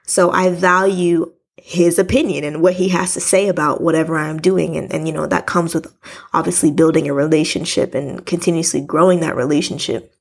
So 0.06 0.30
I 0.30 0.48
value 0.48 1.30
his 1.62 1.98
opinion 1.98 2.44
and 2.44 2.62
what 2.62 2.74
he 2.74 2.88
has 2.88 3.14
to 3.14 3.20
say 3.20 3.48
about 3.48 3.80
whatever 3.80 4.16
I'm 4.16 4.40
doing. 4.40 4.76
And, 4.76 4.92
and, 4.92 5.06
you 5.06 5.14
know, 5.14 5.26
that 5.26 5.46
comes 5.46 5.74
with 5.74 5.92
obviously 6.32 6.70
building 6.70 7.08
a 7.08 7.14
relationship 7.14 7.94
and 7.94 8.24
continuously 8.26 8.80
growing 8.80 9.20
that 9.20 9.36
relationship. 9.36 10.14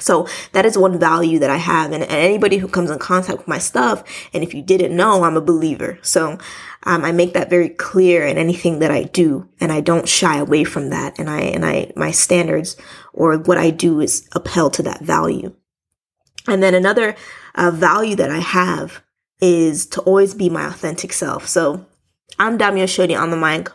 So 0.00 0.28
that 0.52 0.64
is 0.64 0.78
one 0.78 0.98
value 0.98 1.38
that 1.40 1.50
I 1.50 1.56
have. 1.56 1.92
And, 1.92 2.02
and 2.02 2.12
anybody 2.12 2.58
who 2.58 2.68
comes 2.68 2.90
in 2.90 2.98
contact 2.98 3.38
with 3.38 3.48
my 3.48 3.58
stuff, 3.58 4.04
and 4.32 4.44
if 4.44 4.54
you 4.54 4.62
didn't 4.62 4.96
know, 4.96 5.24
I'm 5.24 5.36
a 5.36 5.40
believer. 5.40 5.98
So 6.02 6.38
um, 6.84 7.04
I 7.04 7.12
make 7.12 7.32
that 7.32 7.50
very 7.50 7.68
clear 7.68 8.24
in 8.24 8.38
anything 8.38 8.78
that 8.78 8.90
I 8.90 9.04
do, 9.04 9.48
and 9.60 9.72
I 9.72 9.80
don't 9.80 10.08
shy 10.08 10.38
away 10.38 10.64
from 10.64 10.90
that. 10.90 11.18
And 11.18 11.28
I 11.28 11.40
and 11.40 11.64
I 11.64 11.90
my 11.96 12.12
standards 12.12 12.76
or 13.12 13.38
what 13.38 13.58
I 13.58 13.70
do 13.70 14.00
is 14.00 14.28
upheld 14.32 14.74
to 14.74 14.82
that 14.84 15.00
value. 15.00 15.54
And 16.46 16.62
then 16.62 16.74
another 16.74 17.16
uh, 17.56 17.70
value 17.72 18.16
that 18.16 18.30
I 18.30 18.38
have 18.38 19.02
is 19.40 19.86
to 19.86 20.00
always 20.02 20.34
be 20.34 20.48
my 20.48 20.66
authentic 20.66 21.12
self. 21.12 21.46
So 21.46 21.86
I'm 22.38 22.58
Dami 22.58 22.82
Oshodi 22.82 23.18
on 23.18 23.30
the 23.30 23.36
mic, 23.36 23.70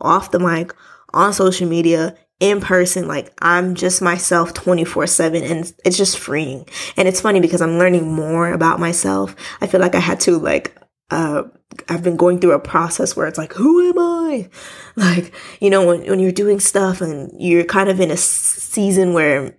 off 0.00 0.30
the 0.30 0.38
mic, 0.38 0.74
on 1.12 1.32
social 1.32 1.68
media, 1.68 2.16
in 2.40 2.60
person. 2.60 3.08
Like 3.08 3.32
I'm 3.40 3.74
just 3.74 4.02
myself 4.02 4.54
24 4.54 5.06
seven 5.06 5.42
and 5.42 5.72
it's 5.84 5.96
just 5.96 6.18
freeing. 6.18 6.66
And 6.96 7.08
it's 7.08 7.20
funny 7.20 7.40
because 7.40 7.60
I'm 7.60 7.78
learning 7.78 8.12
more 8.12 8.52
about 8.52 8.80
myself. 8.80 9.34
I 9.60 9.66
feel 9.66 9.80
like 9.80 9.94
I 9.94 10.00
had 10.00 10.20
to 10.20 10.38
like, 10.38 10.76
uh, 11.10 11.44
I've 11.88 12.02
been 12.02 12.16
going 12.16 12.38
through 12.40 12.52
a 12.52 12.60
process 12.60 13.16
where 13.16 13.26
it's 13.26 13.38
like, 13.38 13.52
who 13.52 13.88
am 13.88 13.98
I? 13.98 14.48
Like, 14.96 15.32
you 15.60 15.70
know, 15.70 15.86
when, 15.86 16.04
when 16.06 16.18
you're 16.18 16.32
doing 16.32 16.58
stuff 16.58 17.00
and 17.00 17.30
you're 17.38 17.64
kind 17.64 17.88
of 17.88 18.00
in 18.00 18.10
a 18.10 18.16
season 18.16 19.12
where 19.12 19.56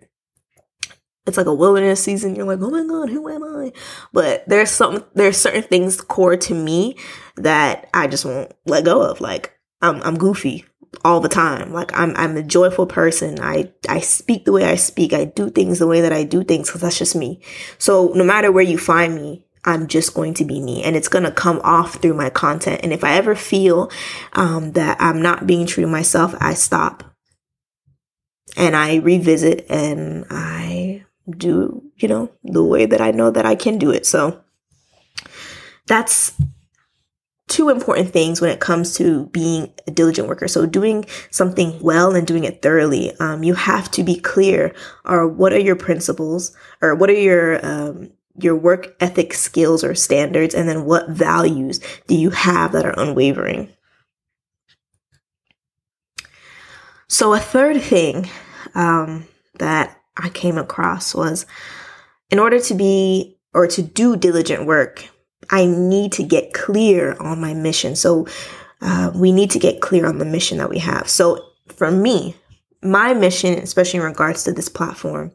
it's 1.30 1.38
like 1.38 1.48
a 1.48 1.54
wilderness 1.54 2.04
season. 2.04 2.36
You're 2.36 2.46
like, 2.46 2.60
oh 2.62 2.70
my 2.70 2.84
God, 2.84 3.10
who 3.10 3.30
am 3.30 3.44
I? 3.44 3.72
But 4.12 4.44
there's 4.48 4.72
some, 4.72 5.06
there's 5.14 5.38
certain 5.38 5.64
things 5.64 6.02
core 6.02 6.36
to 6.36 6.54
me 6.54 6.98
that 7.38 7.90
I 7.94 8.08
just 8.08 8.26
won't 8.26 8.52
let 8.66 8.84
go 8.84 9.02
of. 9.02 9.22
Like 9.22 9.58
I'm, 9.82 10.02
I'm 10.02 10.18
goofy 10.18 10.66
all 11.06 11.22
the 11.22 11.30
time. 11.30 11.72
Like 11.72 11.98
I'm, 11.98 12.16
I'm 12.18 12.36
a 12.36 12.44
joyful 12.44 12.88
person. 12.88 13.40
I, 13.42 13.72
I 13.88 14.02
speak 14.02 14.46
the 14.46 14.52
way 14.52 14.66
I 14.66 14.76
speak. 14.76 15.14
I 15.14 15.26
do 15.26 15.50
things 15.50 15.80
the 15.80 15.88
way 15.88 16.02
that 16.02 16.12
I 16.12 16.24
do 16.24 16.44
things 16.44 16.68
because 16.68 16.82
that's 16.82 17.00
just 17.00 17.16
me. 17.16 17.42
So 17.78 18.12
no 18.16 18.24
matter 18.24 18.52
where 18.52 18.64
you 18.64 18.78
find 18.78 19.16
me, 19.16 19.46
I'm 19.66 19.88
just 19.88 20.14
going 20.14 20.34
to 20.36 20.46
be 20.46 20.60
me 20.60 20.84
and 20.84 20.96
it's 20.96 21.10
going 21.10 21.26
to 21.26 21.32
come 21.32 21.60
off 21.64 21.96
through 21.96 22.14
my 22.14 22.30
content. 22.30 22.82
And 22.84 22.94
if 22.94 23.04
I 23.04 23.14
ever 23.14 23.36
feel 23.36 23.92
um, 24.34 24.72
that 24.72 24.98
I'm 25.00 25.22
not 25.22 25.46
being 25.46 25.66
true 25.66 25.84
to 25.84 25.90
myself, 25.90 26.34
I 26.40 26.54
stop 26.54 27.04
and 28.58 28.76
I 28.76 28.98
revisit 28.98 29.66
and 29.70 30.26
I 30.30 31.06
do, 31.32 31.84
you 31.98 32.08
know, 32.08 32.32
the 32.44 32.64
way 32.64 32.86
that 32.86 33.02
I 33.02 33.12
know 33.12 33.32
that 33.32 33.46
I 33.46 33.56
can 33.56 33.78
do 33.78 33.92
it. 33.92 34.06
So 34.06 34.42
that's 35.88 36.34
two 37.48 37.70
important 37.70 38.12
things 38.12 38.40
when 38.40 38.52
it 38.52 38.60
comes 38.60 38.96
to 38.98 39.26
being 39.28 39.74
a 39.88 39.92
diligent 39.92 40.28
worker. 40.28 40.48
So 40.48 40.66
doing 40.66 41.06
something 41.32 41.80
well 41.82 42.16
and 42.16 42.28
doing 42.28 42.44
it 42.44 42.62
thoroughly. 42.62 43.12
Um, 43.20 43.44
you 43.44 43.56
have 43.56 43.90
to 43.92 44.04
be 44.04 44.16
clear 44.16 44.74
or 45.04 45.28
what 45.28 45.52
are 45.52 45.60
your 45.60 45.76
principles 45.76 46.56
or 46.82 46.94
what 46.94 47.10
are 47.10 47.14
your, 47.14 47.66
um, 47.66 48.12
your 48.38 48.56
work 48.56 48.96
ethic 49.00 49.34
skills 49.34 49.84
or 49.84 49.96
standards, 49.96 50.56
and 50.56 50.70
then 50.70 50.86
what 50.86 51.10
values 51.10 51.80
do 52.08 52.16
you 52.16 52.30
have 52.30 52.72
that 52.72 52.86
are 52.86 52.98
unwavering? 52.98 53.70
So, 57.08 57.34
a 57.34 57.40
third 57.40 57.82
thing 57.82 58.30
um, 58.76 59.28
that 59.58 59.99
I 60.22 60.30
came 60.30 60.58
across 60.58 61.16
was 61.16 61.46
in 62.30 62.40
order 62.40 62.60
to 62.60 62.74
be 62.74 63.38
or 63.54 63.68
to 63.68 63.82
do 63.82 64.16
diligent 64.16 64.66
work, 64.66 65.08
I 65.50 65.66
need 65.66 66.12
to 66.14 66.24
get 66.24 66.54
clear 66.54 67.16
on 67.20 67.42
my 67.42 67.54
mission. 67.54 67.96
So 67.96 68.28
uh, 68.82 69.12
we 69.16 69.32
need 69.32 69.52
to 69.52 69.60
get 69.60 69.82
clear 69.82 70.06
on 70.06 70.20
the 70.20 70.26
mission 70.26 70.60
that 70.60 70.70
we 70.70 70.80
have. 70.80 71.10
So 71.10 71.44
for 71.68 71.90
me, 71.90 72.36
my 72.82 73.14
mission, 73.14 73.56
especially 73.56 74.00
in 74.00 74.06
regards 74.06 74.44
to 74.44 74.54
this 74.54 74.70
platform, 74.70 75.32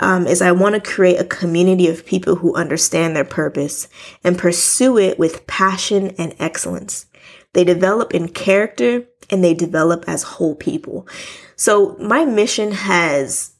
um, 0.00 0.26
is 0.26 0.42
I 0.42 0.52
want 0.52 0.74
to 0.74 0.80
create 0.80 1.20
a 1.20 1.24
community 1.24 1.88
of 1.88 2.06
people 2.06 2.36
who 2.36 2.54
understand 2.54 3.14
their 3.14 3.24
purpose 3.24 3.88
and 4.24 4.38
pursue 4.38 4.98
it 4.98 5.18
with 5.18 5.46
passion 5.46 6.14
and 6.18 6.34
excellence. 6.38 7.06
They 7.52 7.64
develop 7.64 8.12
in 8.12 8.28
character 8.28 9.04
and 9.28 9.44
they 9.44 9.54
develop 9.54 10.04
as 10.08 10.22
whole 10.22 10.56
people. 10.56 11.06
So 11.54 11.96
my 12.00 12.24
mission 12.24 12.72
has 12.72 13.52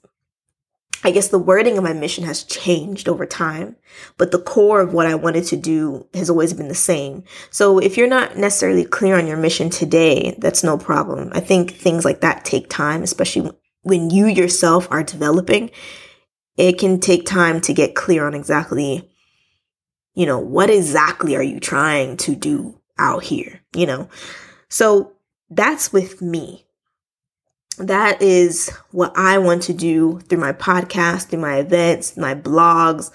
I 1.03 1.13
guess 1.13 1.29
the 1.29 1.39
wording 1.39 1.79
of 1.79 1.85
my 1.85 1.95
mission 1.95 2.25
has 2.25 2.45
changed 2.45 3.09
over 3.09 3.25
time, 3.25 3.77
but 4.19 4.33
the 4.33 4.39
core 4.39 4.83
of 4.83 4.93
what 4.93 5.07
I 5.07 5.15
wanted 5.15 5.45
to 5.45 5.57
do 5.57 6.07
has 6.13 6.29
always 6.29 6.53
been 6.53 6.69
the 6.69 6.75
same. 6.75 7.25
So 7.51 7.79
if 7.79 7.97
you're 7.97 8.07
not 8.07 8.37
necessarily 8.37 8.85
clear 8.85 9.17
on 9.17 9.27
your 9.27 9.39
mission 9.39 9.71
today, 9.71 10.37
that's 10.39 10.63
no 10.63 10.77
problem. 10.77 11.31
I 11.33 11.41
think 11.41 11.71
things 11.71 12.05
like 12.05 12.21
that 12.21 12.45
take 12.45 12.69
time, 12.69 13.03
especially 13.03 13.51
when 13.83 14.11
you 14.11 14.27
yourself 14.27 14.89
are 14.91 15.03
developing. 15.03 15.71
It 16.59 16.79
can 16.79 17.01
take 17.01 17.25
time 17.25 17.63
to 17.63 17.73
get 17.73 17.95
clear 17.95 18.27
on 18.27 18.35
exactly, 18.35 19.11
you 20.15 20.27
know, 20.27 20.39
what 20.39 20.69
exactly 20.69 21.35
are 21.35 21.43
you 21.43 21.61
trying 21.61 22.19
to 22.19 22.37
do 22.37 22.79
out 22.99 23.25
here, 23.25 23.63
you 23.75 23.87
know? 23.87 24.11
So 24.69 25.13
that's 25.49 25.95
with 25.95 26.21
me 26.21 26.67
that 27.81 28.23
is 28.23 28.71
what 28.91 29.13
I 29.17 29.39
want 29.39 29.63
to 29.65 29.73
do 29.73 30.21
through 30.21 30.39
my 30.39 30.53
podcast, 30.53 31.29
through 31.29 31.41
my 31.41 31.57
events, 31.57 32.17
my 32.17 32.35
blogs, 32.35 33.11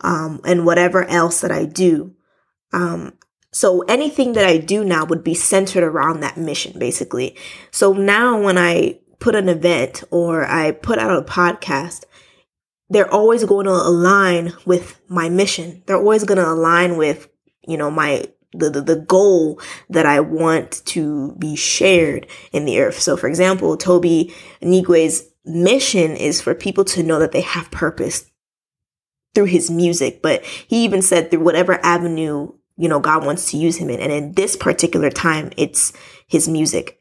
um, 0.00 0.40
and 0.44 0.64
whatever 0.64 1.04
else 1.04 1.40
that 1.40 1.50
I 1.50 1.64
do. 1.64 2.14
Um, 2.72 3.14
so 3.52 3.82
anything 3.82 4.34
that 4.34 4.46
I 4.46 4.58
do 4.58 4.84
now 4.84 5.04
would 5.04 5.24
be 5.24 5.34
centered 5.34 5.82
around 5.82 6.20
that 6.20 6.36
mission, 6.36 6.78
basically. 6.78 7.36
So 7.70 7.92
now 7.92 8.40
when 8.40 8.58
I 8.58 9.00
put 9.18 9.34
an 9.34 9.48
event 9.48 10.04
or 10.10 10.44
I 10.46 10.72
put 10.72 10.98
out 10.98 11.16
a 11.16 11.22
podcast, 11.22 12.04
they're 12.90 13.12
always 13.12 13.44
going 13.44 13.66
to 13.66 13.72
align 13.72 14.52
with 14.64 15.00
my 15.08 15.28
mission. 15.28 15.82
They're 15.86 15.96
always 15.96 16.24
going 16.24 16.38
to 16.38 16.48
align 16.48 16.96
with, 16.96 17.28
you 17.66 17.76
know, 17.76 17.90
my 17.90 18.26
the, 18.52 18.70
the, 18.70 18.80
the 18.80 18.96
goal 18.96 19.60
that 19.90 20.06
I 20.06 20.20
want 20.20 20.82
to 20.86 21.34
be 21.38 21.56
shared 21.56 22.26
in 22.52 22.64
the 22.64 22.80
earth. 22.80 22.98
So 22.98 23.16
for 23.16 23.28
example, 23.28 23.76
Tobe 23.76 24.30
Nwigwe's 24.62 25.28
mission 25.44 26.16
is 26.16 26.40
for 26.40 26.54
people 26.54 26.84
to 26.84 27.02
know 27.02 27.18
that 27.18 27.32
they 27.32 27.40
have 27.40 27.70
purpose 27.70 28.30
through 29.34 29.46
his 29.46 29.70
music, 29.70 30.22
but 30.22 30.44
he 30.44 30.84
even 30.84 31.02
said 31.02 31.30
through 31.30 31.44
whatever 31.44 31.84
avenue, 31.84 32.52
you 32.76 32.88
know, 32.88 33.00
God 33.00 33.24
wants 33.24 33.50
to 33.50 33.56
use 33.56 33.76
him 33.76 33.90
in. 33.90 34.00
And 34.00 34.12
in 34.12 34.32
this 34.32 34.56
particular 34.56 35.10
time, 35.10 35.50
it's 35.56 35.92
his 36.26 36.48
music. 36.48 36.98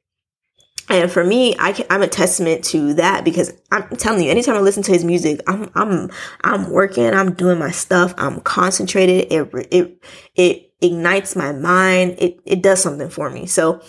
And 0.90 1.12
for 1.12 1.24
me, 1.24 1.56
I 1.60 1.86
I'm 1.90 2.02
a 2.02 2.08
testament 2.08 2.64
to 2.66 2.94
that 2.94 3.26
because 3.26 3.54
I'm 3.72 3.90
telling 3.98 4.24
you, 4.24 4.32
anytime 4.32 4.56
I 4.56 4.62
listen 4.62 4.84
to 4.84 4.94
his 4.94 5.04
music, 5.04 5.42
I'm, 5.46 5.70
I'm, 5.76 6.10
I'm 6.44 6.70
working, 6.70 7.14
I'm 7.14 7.34
doing 7.34 7.60
my 7.60 7.72
stuff, 7.72 8.14
I'm 8.18 8.40
concentrated. 8.40 9.32
It, 9.32 9.68
it, 9.72 10.04
it 10.36 10.67
ignites 10.82 11.36
my 11.36 11.52
mind. 11.52 12.16
It, 12.20 12.40
it 12.46 12.62
does 12.62 12.82
something 12.82 13.10
for 13.10 13.30
me. 13.30 13.46
So, 13.46 13.82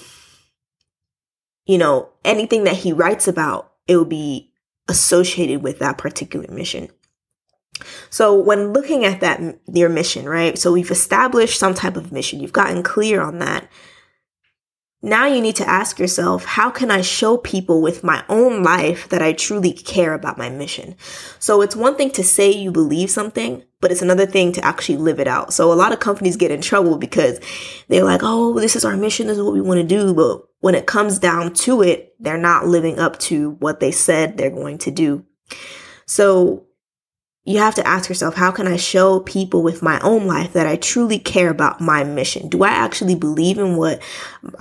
you 1.66 1.78
know, 1.78 2.10
anything 2.24 2.64
that 2.64 2.76
he 2.76 2.92
writes 2.92 3.28
about, 3.28 3.72
it 3.86 3.96
will 3.96 4.04
be 4.04 4.52
associated 4.88 5.62
with 5.62 5.78
that 5.80 5.98
particular 5.98 6.50
mission. 6.50 6.88
So 8.10 8.34
when 8.34 8.72
looking 8.72 9.04
at 9.04 9.20
that, 9.20 9.40
your 9.72 9.88
mission, 9.88 10.28
right? 10.28 10.58
So 10.58 10.72
we've 10.72 10.90
established 10.90 11.58
some 11.58 11.74
type 11.74 11.96
of 11.96 12.10
mission. 12.10 12.40
You've 12.40 12.52
gotten 12.52 12.82
clear 12.82 13.20
on 13.20 13.38
that. 13.38 13.68
Now 15.00 15.26
you 15.26 15.40
need 15.40 15.54
to 15.56 15.68
ask 15.68 16.00
yourself, 16.00 16.44
how 16.44 16.70
can 16.70 16.90
I 16.90 17.02
show 17.02 17.36
people 17.36 17.80
with 17.80 18.02
my 18.02 18.24
own 18.28 18.64
life 18.64 19.08
that 19.10 19.22
I 19.22 19.32
truly 19.32 19.72
care 19.72 20.12
about 20.12 20.38
my 20.38 20.50
mission? 20.50 20.96
So 21.38 21.62
it's 21.62 21.76
one 21.76 21.96
thing 21.96 22.10
to 22.12 22.24
say 22.24 22.50
you 22.50 22.72
believe 22.72 23.08
something, 23.08 23.62
but 23.80 23.92
it's 23.92 24.02
another 24.02 24.26
thing 24.26 24.50
to 24.52 24.64
actually 24.64 24.98
live 24.98 25.20
it 25.20 25.28
out. 25.28 25.52
So 25.52 25.72
a 25.72 25.74
lot 25.74 25.92
of 25.92 26.00
companies 26.00 26.36
get 26.36 26.50
in 26.50 26.60
trouble 26.60 26.98
because 26.98 27.38
they're 27.86 28.02
like, 28.04 28.22
oh, 28.24 28.58
this 28.58 28.74
is 28.74 28.84
our 28.84 28.96
mission, 28.96 29.28
this 29.28 29.36
is 29.36 29.42
what 29.42 29.52
we 29.52 29.60
want 29.60 29.80
to 29.80 29.86
do. 29.86 30.12
But 30.14 30.42
when 30.60 30.74
it 30.74 30.86
comes 30.86 31.20
down 31.20 31.54
to 31.54 31.82
it, 31.82 32.14
they're 32.18 32.36
not 32.36 32.66
living 32.66 32.98
up 32.98 33.20
to 33.20 33.52
what 33.60 33.78
they 33.78 33.92
said 33.92 34.36
they're 34.36 34.50
going 34.50 34.78
to 34.78 34.90
do. 34.90 35.24
So 36.06 36.66
you 37.48 37.56
have 37.56 37.74
to 37.76 37.86
ask 37.86 38.10
yourself, 38.10 38.34
how 38.34 38.50
can 38.50 38.68
I 38.68 38.76
show 38.76 39.20
people 39.20 39.62
with 39.62 39.80
my 39.80 39.98
own 40.00 40.26
life 40.26 40.52
that 40.52 40.66
I 40.66 40.76
truly 40.76 41.18
care 41.18 41.48
about 41.48 41.80
my 41.80 42.04
mission? 42.04 42.50
Do 42.50 42.62
I 42.62 42.68
actually 42.68 43.14
believe 43.14 43.56
in 43.56 43.76
what 43.76 44.02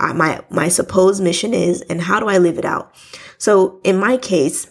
my, 0.00 0.40
my 0.48 0.68
supposed 0.68 1.22
mission 1.22 1.52
is 1.52 1.82
and 1.82 2.00
how 2.00 2.18
do 2.18 2.28
I 2.28 2.38
live 2.38 2.56
it 2.56 2.64
out? 2.64 2.94
So 3.36 3.78
in 3.84 3.98
my 3.98 4.16
case, 4.16 4.70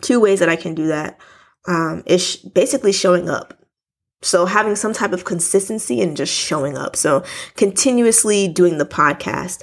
two 0.00 0.18
ways 0.18 0.40
that 0.40 0.48
I 0.48 0.56
can 0.56 0.74
do 0.74 0.88
that 0.88 1.20
um, 1.68 2.02
is 2.04 2.34
basically 2.34 2.90
showing 2.90 3.30
up. 3.30 3.54
So 4.22 4.44
having 4.44 4.74
some 4.74 4.92
type 4.92 5.12
of 5.12 5.24
consistency 5.24 6.00
and 6.00 6.16
just 6.16 6.34
showing 6.34 6.76
up. 6.76 6.96
So 6.96 7.22
continuously 7.54 8.48
doing 8.48 8.78
the 8.78 8.86
podcast, 8.86 9.62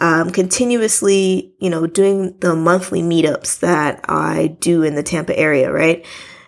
um, 0.00 0.30
continuously, 0.30 1.54
you 1.58 1.70
know, 1.70 1.88
doing 1.88 2.38
the 2.38 2.54
monthly 2.54 3.02
meetups 3.02 3.58
that 3.58 4.00
I 4.08 4.56
do 4.60 4.84
in 4.84 4.94
the 4.94 5.02
Tampa 5.02 5.36
area, 5.36 5.72
right? 5.72 6.06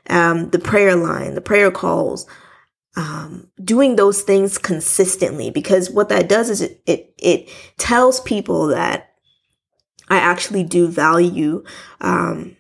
Um, 0.09 0.51
the 0.51 0.59
prayer 0.59 0.97
line, 0.97 1.35
the 1.35 1.41
prayer 1.41 1.71
calls, 1.71 2.27
um, 2.97 3.49
doing 3.63 3.97
those 3.97 4.23
things 4.23 4.59
consistently 4.59 5.51
because 5.51 5.91
what 5.91 6.09
that 6.11 6.29
does 6.29 6.51
is 6.51 6.61
it, 6.61 6.83
it, 6.87 7.15
it 7.19 7.49
tells 7.79 8.21
people 8.21 8.69
that 8.69 9.13
I 10.09 10.17
actually 10.17 10.65
do 10.65 10.89
value, 10.89 11.65
um, 12.01 12.57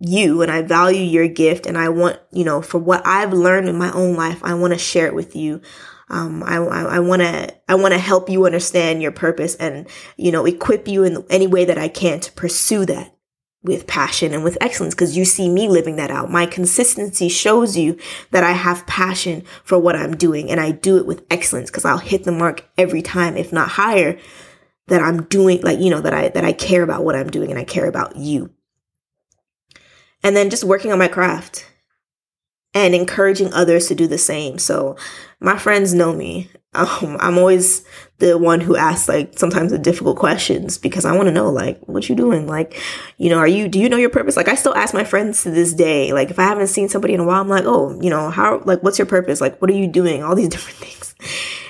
you 0.00 0.42
and 0.42 0.50
I 0.50 0.62
value 0.62 1.02
your 1.02 1.28
gift 1.28 1.66
and 1.66 1.76
I 1.76 1.88
want, 1.90 2.18
you 2.30 2.44
know, 2.44 2.62
for 2.62 2.78
what 2.78 3.06
I've 3.06 3.32
learned 3.32 3.68
in 3.68 3.76
my 3.76 3.92
own 3.92 4.14
life, 4.14 4.42
I 4.42 4.54
want 4.54 4.72
to 4.72 4.78
share 4.78 5.06
it 5.06 5.14
with 5.14 5.36
you. 5.36 5.60
Um, 6.08 6.42
I, 6.42 6.56
I 6.56 7.00
want 7.00 7.20
to, 7.20 7.54
I 7.68 7.74
want 7.74 7.92
to 7.92 7.98
help 7.98 8.30
you 8.30 8.46
understand 8.46 9.02
your 9.02 9.12
purpose 9.12 9.54
and, 9.56 9.86
you 10.16 10.32
know, 10.32 10.46
equip 10.46 10.88
you 10.88 11.04
in 11.04 11.22
any 11.28 11.46
way 11.46 11.66
that 11.66 11.76
I 11.76 11.88
can 11.88 12.20
to 12.20 12.32
pursue 12.32 12.86
that 12.86 13.17
with 13.62 13.86
passion 13.86 14.32
and 14.32 14.44
with 14.44 14.56
excellence 14.60 14.94
because 14.94 15.16
you 15.16 15.24
see 15.24 15.48
me 15.48 15.68
living 15.68 15.96
that 15.96 16.10
out. 16.10 16.30
My 16.30 16.46
consistency 16.46 17.28
shows 17.28 17.76
you 17.76 17.98
that 18.30 18.44
I 18.44 18.52
have 18.52 18.86
passion 18.86 19.42
for 19.64 19.78
what 19.78 19.96
I'm 19.96 20.16
doing 20.16 20.50
and 20.50 20.60
I 20.60 20.70
do 20.70 20.96
it 20.96 21.06
with 21.06 21.26
excellence 21.30 21.70
because 21.70 21.84
I'll 21.84 21.98
hit 21.98 22.24
the 22.24 22.32
mark 22.32 22.64
every 22.78 23.02
time, 23.02 23.36
if 23.36 23.52
not 23.52 23.70
higher, 23.70 24.18
that 24.86 25.02
I'm 25.02 25.24
doing 25.24 25.60
like, 25.62 25.80
you 25.80 25.90
know, 25.90 26.00
that 26.00 26.14
I, 26.14 26.28
that 26.28 26.44
I 26.44 26.52
care 26.52 26.82
about 26.82 27.04
what 27.04 27.16
I'm 27.16 27.30
doing 27.30 27.50
and 27.50 27.58
I 27.58 27.64
care 27.64 27.86
about 27.86 28.16
you. 28.16 28.50
And 30.22 30.36
then 30.36 30.50
just 30.50 30.64
working 30.64 30.92
on 30.92 30.98
my 30.98 31.08
craft 31.08 31.66
and 32.86 32.94
encouraging 32.94 33.52
others 33.52 33.88
to 33.88 33.94
do 33.94 34.06
the 34.06 34.18
same. 34.18 34.58
So 34.58 34.96
my 35.40 35.58
friends 35.58 35.94
know 35.94 36.12
me. 36.12 36.50
Um, 36.74 37.16
I'm 37.18 37.38
always 37.38 37.82
the 38.18 38.36
one 38.36 38.60
who 38.60 38.76
asks 38.76 39.08
like 39.08 39.38
sometimes 39.38 39.72
the 39.72 39.78
difficult 39.78 40.18
questions 40.18 40.76
because 40.76 41.06
I 41.06 41.16
want 41.16 41.26
to 41.26 41.32
know 41.32 41.50
like 41.50 41.80
what 41.88 42.08
you 42.10 42.14
doing? 42.14 42.46
Like 42.46 42.80
you 43.16 43.30
know 43.30 43.38
are 43.38 43.48
you 43.48 43.68
do 43.68 43.80
you 43.80 43.88
know 43.88 43.96
your 43.96 44.10
purpose? 44.10 44.36
Like 44.36 44.48
I 44.48 44.54
still 44.54 44.74
ask 44.74 44.92
my 44.92 45.02
friends 45.02 45.42
to 45.42 45.50
this 45.50 45.72
day 45.72 46.12
like 46.12 46.30
if 46.30 46.38
I 46.38 46.42
haven't 46.42 46.66
seen 46.66 46.90
somebody 46.90 47.14
in 47.14 47.20
a 47.20 47.24
while 47.24 47.40
I'm 47.40 47.48
like 47.48 47.64
oh 47.64 47.98
you 48.02 48.10
know 48.10 48.28
how 48.28 48.60
like 48.66 48.82
what's 48.82 48.98
your 48.98 49.06
purpose? 49.06 49.40
Like 49.40 49.58
what 49.62 49.70
are 49.70 49.74
you 49.74 49.88
doing? 49.88 50.22
All 50.22 50.36
these 50.36 50.48
different 50.50 50.78
things. 50.78 51.14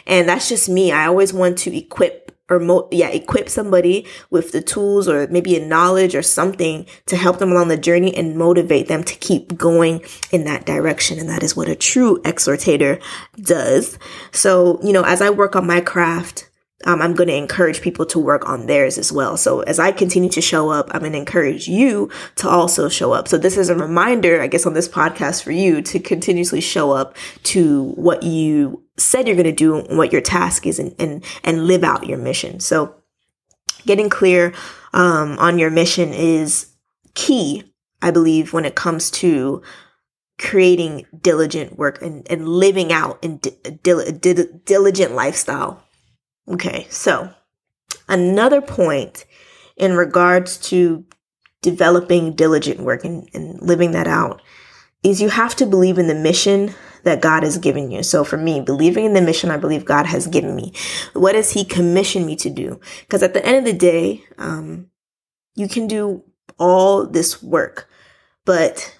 And 0.05 0.29
that's 0.29 0.49
just 0.49 0.68
me. 0.68 0.90
I 0.90 1.07
always 1.07 1.33
want 1.33 1.59
to 1.59 1.75
equip 1.75 2.37
or 2.49 2.59
mo- 2.59 2.89
yeah, 2.91 3.09
equip 3.09 3.49
somebody 3.49 4.07
with 4.31 4.53
the 4.53 4.63
tools 4.63 5.09
or 5.09 5.27
maybe 5.29 5.57
a 5.57 5.65
knowledge 5.65 6.15
or 6.15 6.23
something 6.23 6.87
to 7.07 7.17
help 7.17 7.39
them 7.39 7.53
along 7.53 7.69
the 7.69 7.77
journey 7.77 8.15
and 8.17 8.37
motivate 8.37 8.89
them 8.89 9.05
to 9.05 9.15
keep 9.17 9.57
going 9.57 10.03
in 10.33 10.45
that 10.45 10.67
direction. 10.67 11.19
And 11.19 11.29
that 11.29 11.43
is 11.43 11.57
what 11.57 11.69
a 11.69 11.77
true 11.77 12.21
exhortator 12.23 13.01
does. 13.41 13.99
So, 14.33 14.81
you 14.83 14.93
know, 14.93 15.05
as 15.05 15.21
I 15.21 15.31
work 15.31 15.57
on 15.57 15.67
my 15.67 15.81
craft, 15.81 16.48
um, 16.85 17.03
I'm 17.03 17.14
going 17.14 17.29
to 17.29 17.35
encourage 17.35 17.81
people 17.81 18.07
to 18.07 18.19
work 18.21 18.49
on 18.49 18.67
theirs 18.67 18.99
as 18.99 19.12
well. 19.12 19.37
So 19.37 19.61
as 19.62 19.79
I 19.79 19.91
continue 19.91 20.31
to 20.31 20.41
show 20.41 20.71
up, 20.71 20.88
I'm 20.93 21.01
going 21.01 21.12
to 21.12 21.19
encourage 21.19 21.67
you 21.67 22.09
to 22.37 22.49
also 22.49 22.88
show 22.88 23.12
up. 23.12 23.27
So 23.27 23.37
this 23.37 23.57
is 23.57 23.69
a 23.69 23.75
reminder, 23.75 24.41
I 24.41 24.47
guess, 24.47 24.64
on 24.64 24.75
this 24.75 24.88
podcast 24.88 25.43
for 25.43 25.51
you 25.51 25.83
to 25.83 25.99
continuously 25.99 26.61
show 26.61 26.93
up 26.93 27.17
to 27.45 27.91
what 27.97 28.23
you 28.23 28.83
said 28.97 29.27
you're 29.27 29.37
going 29.37 29.45
to 29.45 29.53
do, 29.53 29.77
and 29.77 29.99
what 29.99 30.12
your 30.12 30.21
task 30.21 30.67
is, 30.67 30.79
and 30.79 30.95
and, 30.99 31.25
and 31.45 31.67
live 31.67 31.85
out 31.85 32.07
your 32.07 32.19
mission. 32.19 32.61
So 32.61 32.95
getting 33.87 34.09
clear 34.09 34.53
um, 34.93 35.38
on 35.38 35.59
your 35.59 35.71
mission 35.71 36.12
is 36.12 36.73
key, 37.14 37.64
I 38.03 38.11
believe, 38.11 38.53
when 38.53 38.64
it 38.64 38.75
comes 38.75 39.11
to 39.12 39.62
creating 40.38 41.05
diligent 41.21 41.77
work 41.77 42.01
and, 42.01 42.25
and 42.31 42.49
living 42.49 42.93
out 42.93 43.25
a 43.25 43.29
diligent 43.33 45.12
lifestyle 45.12 45.83
Okay, 46.51 46.87
so 46.89 47.31
another 48.09 48.61
point 48.61 49.27
in 49.77 49.95
regards 49.95 50.57
to 50.59 51.05
developing 51.63 52.35
diligent 52.35 52.81
work 52.81 53.05
and, 53.05 53.29
and 53.35 53.61
living 53.61 53.93
that 53.93 54.07
out 54.07 54.41
is 55.03 55.21
you 55.21 55.29
have 55.29 55.55
to 55.57 55.67
believe 55.67 55.99
in 55.99 56.07
the 56.07 56.15
mission 56.15 56.75
that 57.05 57.21
God 57.21 57.43
has 57.43 57.59
given 57.59 57.91
you. 57.91 58.03
So 58.03 58.25
for 58.25 58.37
me, 58.37 58.61
believing 58.61 59.05
in 59.05 59.13
the 59.15 59.21
mission 59.21 59.51
I 59.51 59.57
believe 59.57 59.85
God 59.85 60.07
has 60.07 60.27
given 60.27 60.57
me, 60.57 60.73
what 61.13 61.35
has 61.35 61.53
He 61.53 61.65
commissioned 61.65 62.27
me 62.27 62.35
to 62.37 62.51
do? 62.51 62.81
Because 63.01 63.23
at 63.23 63.35
the 63.35 63.45
end 63.45 63.59
of 63.59 63.65
the 63.65 63.79
day, 63.79 64.25
um, 64.39 64.91
you 65.55 65.69
can 65.69 65.87
do 65.87 66.25
all 66.59 67.07
this 67.07 67.43
work, 67.43 67.89
but 68.45 68.98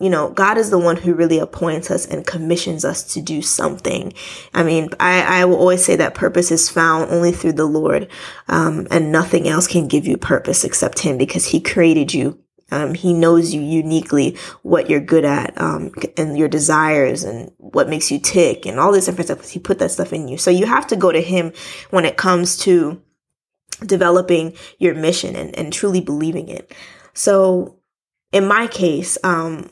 you 0.00 0.10
know, 0.10 0.30
God 0.30 0.58
is 0.58 0.70
the 0.70 0.78
one 0.78 0.96
who 0.96 1.14
really 1.14 1.40
appoints 1.40 1.90
us 1.90 2.06
and 2.06 2.26
commissions 2.26 2.84
us 2.84 3.02
to 3.14 3.20
do 3.20 3.42
something. 3.42 4.12
I 4.54 4.62
mean, 4.62 4.90
I, 5.00 5.40
I 5.40 5.44
will 5.44 5.56
always 5.56 5.84
say 5.84 5.96
that 5.96 6.14
purpose 6.14 6.52
is 6.52 6.70
found 6.70 7.10
only 7.10 7.32
through 7.32 7.54
the 7.54 7.66
Lord, 7.66 8.08
um, 8.48 8.86
and 8.90 9.10
nothing 9.10 9.48
else 9.48 9.66
can 9.66 9.88
give 9.88 10.06
you 10.06 10.16
purpose 10.16 10.62
except 10.62 11.00
Him 11.00 11.18
because 11.18 11.46
He 11.46 11.60
created 11.60 12.14
you. 12.14 12.38
Um, 12.70 12.92
he 12.92 13.14
knows 13.14 13.54
you 13.54 13.62
uniquely, 13.62 14.36
what 14.60 14.90
you're 14.90 15.00
good 15.00 15.24
at, 15.24 15.58
um, 15.58 15.90
and 16.18 16.36
your 16.36 16.48
desires 16.48 17.24
and 17.24 17.50
what 17.56 17.88
makes 17.88 18.10
you 18.10 18.18
tick 18.18 18.66
and 18.66 18.78
all 18.78 18.92
this 18.92 19.06
different 19.06 19.28
stuff. 19.28 19.48
He 19.48 19.58
put 19.58 19.78
that 19.78 19.90
stuff 19.90 20.12
in 20.12 20.28
you. 20.28 20.36
So 20.36 20.50
you 20.50 20.66
have 20.66 20.86
to 20.88 20.96
go 20.96 21.10
to 21.10 21.22
Him 21.22 21.52
when 21.90 22.04
it 22.04 22.18
comes 22.18 22.58
to 22.58 23.00
developing 23.86 24.54
your 24.78 24.94
mission 24.94 25.34
and, 25.34 25.58
and 25.58 25.72
truly 25.72 26.02
believing 26.02 26.48
it. 26.48 26.74
So 27.14 27.78
in 28.32 28.46
my 28.46 28.66
case, 28.66 29.16
um, 29.24 29.70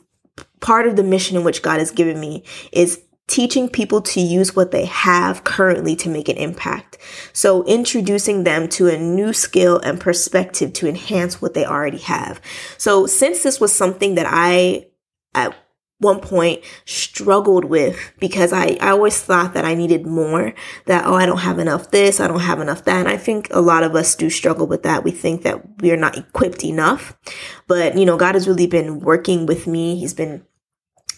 part 0.59 0.87
of 0.87 0.95
the 0.95 1.03
mission 1.03 1.37
in 1.37 1.43
which 1.43 1.61
God 1.61 1.79
has 1.79 1.91
given 1.91 2.19
me 2.19 2.43
is 2.71 3.03
teaching 3.27 3.67
people 3.67 4.01
to 4.01 4.21
use 4.21 4.55
what 4.55 4.71
they 4.71 4.85
have 4.85 5.43
currently 5.43 5.95
to 5.97 6.09
make 6.09 6.29
an 6.29 6.37
impact. 6.37 6.97
So 7.33 7.63
introducing 7.65 8.45
them 8.45 8.69
to 8.69 8.87
a 8.87 8.97
new 8.97 9.33
skill 9.33 9.79
and 9.79 9.99
perspective 9.99 10.71
to 10.73 10.87
enhance 10.87 11.41
what 11.41 11.53
they 11.53 11.65
already 11.65 11.97
have. 11.99 12.39
So 12.77 13.05
since 13.05 13.43
this 13.43 13.59
was 13.59 13.73
something 13.73 14.15
that 14.15 14.27
I 14.29 14.87
at 15.35 15.53
one 15.99 16.19
point 16.19 16.63
struggled 16.85 17.65
with 17.65 18.13
because 18.19 18.53
I, 18.53 18.77
I 18.79 18.89
always 18.91 19.19
thought 19.19 19.55
that 19.55 19.65
I 19.65 19.73
needed 19.73 20.05
more, 20.05 20.53
that, 20.85 21.05
oh, 21.05 21.15
I 21.15 21.25
don't 21.25 21.39
have 21.39 21.59
enough 21.59 21.91
this, 21.91 22.19
I 22.19 22.27
don't 22.27 22.39
have 22.39 22.59
enough 22.59 22.85
that. 22.85 22.99
And 22.99 23.09
I 23.09 23.17
think 23.17 23.47
a 23.51 23.61
lot 23.61 23.83
of 23.83 23.95
us 23.95 24.15
do 24.15 24.29
struggle 24.29 24.67
with 24.67 24.83
that. 24.83 25.03
We 25.03 25.11
think 25.11 25.41
that 25.41 25.81
we 25.81 25.91
are 25.91 25.97
not 25.97 26.17
equipped 26.17 26.63
enough. 26.63 27.17
But, 27.67 27.97
you 27.97 28.05
know, 28.05 28.15
God 28.15 28.35
has 28.35 28.47
really 28.47 28.67
been 28.67 28.99
working 28.99 29.47
with 29.47 29.65
me. 29.65 29.97
He's 29.97 30.13
been 30.13 30.45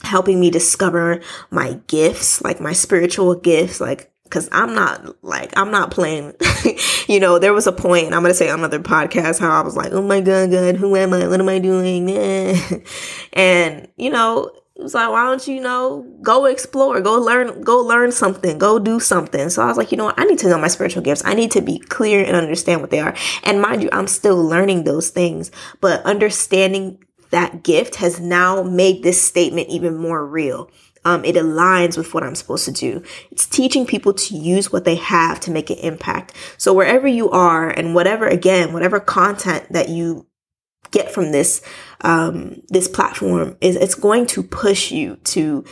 helping 0.09 0.39
me 0.39 0.51
discover 0.51 1.21
my 1.49 1.79
gifts, 1.87 2.41
like 2.41 2.59
my 2.59 2.73
spiritual 2.73 3.35
gifts, 3.35 3.79
like 3.79 4.11
Cause 4.29 4.47
I'm 4.51 4.75
not 4.75 5.23
like, 5.23 5.57
I'm 5.57 5.71
not 5.71 5.89
playing. 5.89 6.33
you 7.07 7.19
know, 7.19 7.39
there 7.39 7.53
was 7.53 7.65
a 7.65 7.71
point, 7.71 8.13
I'm 8.13 8.23
to 8.23 8.33
say 8.33 8.49
on 8.49 8.59
another 8.59 8.79
podcast 8.79 9.39
how 9.39 9.49
I 9.49 9.63
was 9.63 9.75
like, 9.75 9.91
oh 9.91 10.03
my 10.03 10.21
God, 10.21 10.51
God, 10.51 10.75
who 10.75 10.95
am 10.95 11.13
I? 11.13 11.27
What 11.27 11.39
am 11.39 11.49
I 11.49 11.57
doing? 11.57 12.11
and, 13.33 13.87
you 13.97 14.11
know, 14.11 14.51
it 14.75 14.83
was 14.83 14.93
like, 14.93 15.09
why 15.09 15.25
don't 15.25 15.45
you, 15.47 15.55
you 15.55 15.61
know, 15.61 16.05
go 16.21 16.45
explore, 16.45 17.01
go 17.01 17.15
learn, 17.15 17.63
go 17.63 17.79
learn 17.79 18.11
something, 18.11 18.59
go 18.59 18.77
do 18.77 18.99
something. 18.99 19.49
So 19.49 19.63
I 19.63 19.65
was 19.65 19.77
like, 19.77 19.91
you 19.91 19.97
know 19.97 20.05
what? 20.05 20.19
I 20.19 20.25
need 20.25 20.37
to 20.39 20.47
know 20.47 20.59
my 20.59 20.67
spiritual 20.67 21.01
gifts. 21.01 21.23
I 21.25 21.33
need 21.33 21.51
to 21.51 21.61
be 21.61 21.79
clear 21.79 22.23
and 22.23 22.35
understand 22.35 22.81
what 22.81 22.91
they 22.91 22.99
are. 22.99 23.15
And 23.43 23.61
mind 23.61 23.81
you, 23.81 23.89
I'm 23.91 24.07
still 24.07 24.37
learning 24.37 24.83
those 24.83 25.09
things, 25.09 25.51
but 25.81 26.05
understanding 26.05 27.03
that 27.31 27.63
gift 27.63 27.95
has 27.95 28.19
now 28.19 28.63
made 28.63 29.03
this 29.03 29.21
statement 29.21 29.69
even 29.69 29.95
more 29.95 30.25
real 30.25 30.69
um, 31.05 31.23
it 31.23 31.35
aligns 31.35 31.97
with 31.97 32.13
what 32.13 32.23
I'm 32.23 32.35
supposed 32.35 32.65
to 32.65 32.71
do. 32.71 33.03
It's 33.31 33.45
teaching 33.45 33.85
people 33.85 34.13
to 34.13 34.35
use 34.35 34.71
what 34.71 34.85
they 34.85 34.95
have 34.95 35.39
to 35.41 35.51
make 35.51 35.69
an 35.69 35.77
impact. 35.77 36.33
So 36.57 36.73
wherever 36.73 37.07
you 37.07 37.29
are 37.29 37.69
and 37.69 37.95
whatever, 37.95 38.27
again, 38.27 38.73
whatever 38.73 38.99
content 38.99 39.71
that 39.71 39.89
you 39.89 40.27
get 40.91 41.11
from 41.11 41.31
this, 41.31 41.61
um, 42.01 42.61
this 42.67 42.87
platform 42.87 43.57
is, 43.61 43.75
it's 43.75 43.95
going 43.95 44.25
to 44.27 44.43
push 44.43 44.91
you 44.91 45.15
to, 45.17 45.63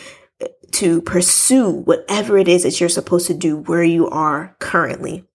to 0.71 1.01
pursue 1.01 1.69
whatever 1.69 2.37
it 2.37 2.47
is 2.47 2.63
that 2.63 2.79
you're 2.79 2.89
supposed 2.89 3.27
to 3.27 3.33
do 3.33 3.57
where 3.57 3.83
you 3.83 4.09
are 4.09 4.55
currently. 4.59 5.25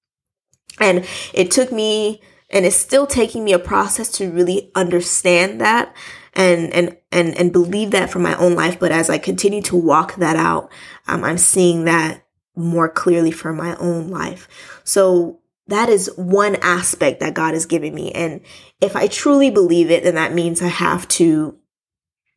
And 0.80 1.06
it 1.34 1.50
took 1.50 1.70
me, 1.70 2.22
and 2.52 2.66
it's 2.66 2.76
still 2.76 3.06
taking 3.06 3.44
me 3.44 3.52
a 3.52 3.58
process 3.58 4.10
to 4.12 4.30
really 4.30 4.70
understand 4.74 5.60
that 5.60 5.94
and 6.34 6.72
and 6.72 6.96
and 7.10 7.36
and 7.36 7.52
believe 7.52 7.90
that 7.90 8.10
for 8.10 8.18
my 8.18 8.36
own 8.36 8.54
life. 8.54 8.78
But 8.78 8.92
as 8.92 9.10
I 9.10 9.18
continue 9.18 9.62
to 9.62 9.76
walk 9.76 10.16
that 10.16 10.36
out, 10.36 10.70
um, 11.08 11.24
I'm 11.24 11.38
seeing 11.38 11.84
that 11.86 12.24
more 12.54 12.88
clearly 12.88 13.30
for 13.30 13.52
my 13.52 13.74
own 13.76 14.08
life. 14.08 14.48
So 14.84 15.40
that 15.68 15.88
is 15.88 16.10
one 16.16 16.56
aspect 16.56 17.20
that 17.20 17.34
God 17.34 17.54
has 17.54 17.66
given 17.66 17.94
me, 17.94 18.12
and 18.12 18.42
if 18.80 18.96
I 18.96 19.06
truly 19.06 19.50
believe 19.50 19.90
it, 19.90 20.04
then 20.04 20.16
that 20.16 20.34
means 20.34 20.60
I 20.60 20.68
have 20.68 21.08
to, 21.08 21.56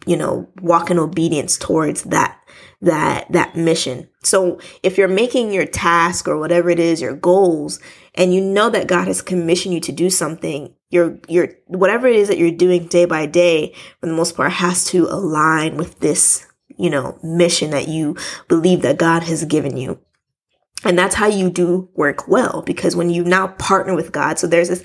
you 0.05 0.17
know, 0.17 0.47
walk 0.61 0.89
in 0.89 0.99
obedience 0.99 1.57
towards 1.57 2.03
that 2.03 2.39
that 2.81 3.31
that 3.31 3.55
mission. 3.55 4.09
So 4.25 4.59
if 4.83 4.97
you're 4.97 5.07
making 5.07 5.53
your 5.53 5.65
task 5.65 6.27
or 6.27 6.37
whatever 6.37 6.69
it 6.69 6.79
is, 6.79 7.01
your 7.01 7.15
goals, 7.15 7.79
and 8.15 8.33
you 8.33 8.41
know 8.41 8.69
that 8.69 8.87
God 8.87 9.07
has 9.07 9.21
commissioned 9.21 9.73
you 9.73 9.79
to 9.81 9.91
do 9.91 10.09
something, 10.09 10.73
your 10.89 11.19
your 11.27 11.49
whatever 11.67 12.07
it 12.07 12.15
is 12.15 12.27
that 12.27 12.37
you're 12.37 12.51
doing 12.51 12.87
day 12.87 13.05
by 13.05 13.25
day, 13.25 13.73
for 13.99 14.07
the 14.07 14.13
most 14.13 14.35
part, 14.35 14.51
has 14.53 14.85
to 14.85 15.05
align 15.07 15.77
with 15.77 15.99
this, 15.99 16.45
you 16.77 16.89
know, 16.89 17.17
mission 17.23 17.71
that 17.71 17.87
you 17.87 18.15
believe 18.47 18.81
that 18.81 18.97
God 18.97 19.23
has 19.23 19.45
given 19.45 19.77
you. 19.77 19.99
And 20.85 20.97
that's 20.97 21.15
how 21.15 21.27
you 21.27 21.49
do 21.49 21.89
work 21.95 22.27
well 22.27 22.61
because 22.61 22.95
when 22.95 23.09
you 23.09 23.23
now 23.23 23.47
partner 23.47 23.95
with 23.95 24.11
God, 24.11 24.37
so 24.37 24.45
there's 24.45 24.69
this 24.69 24.83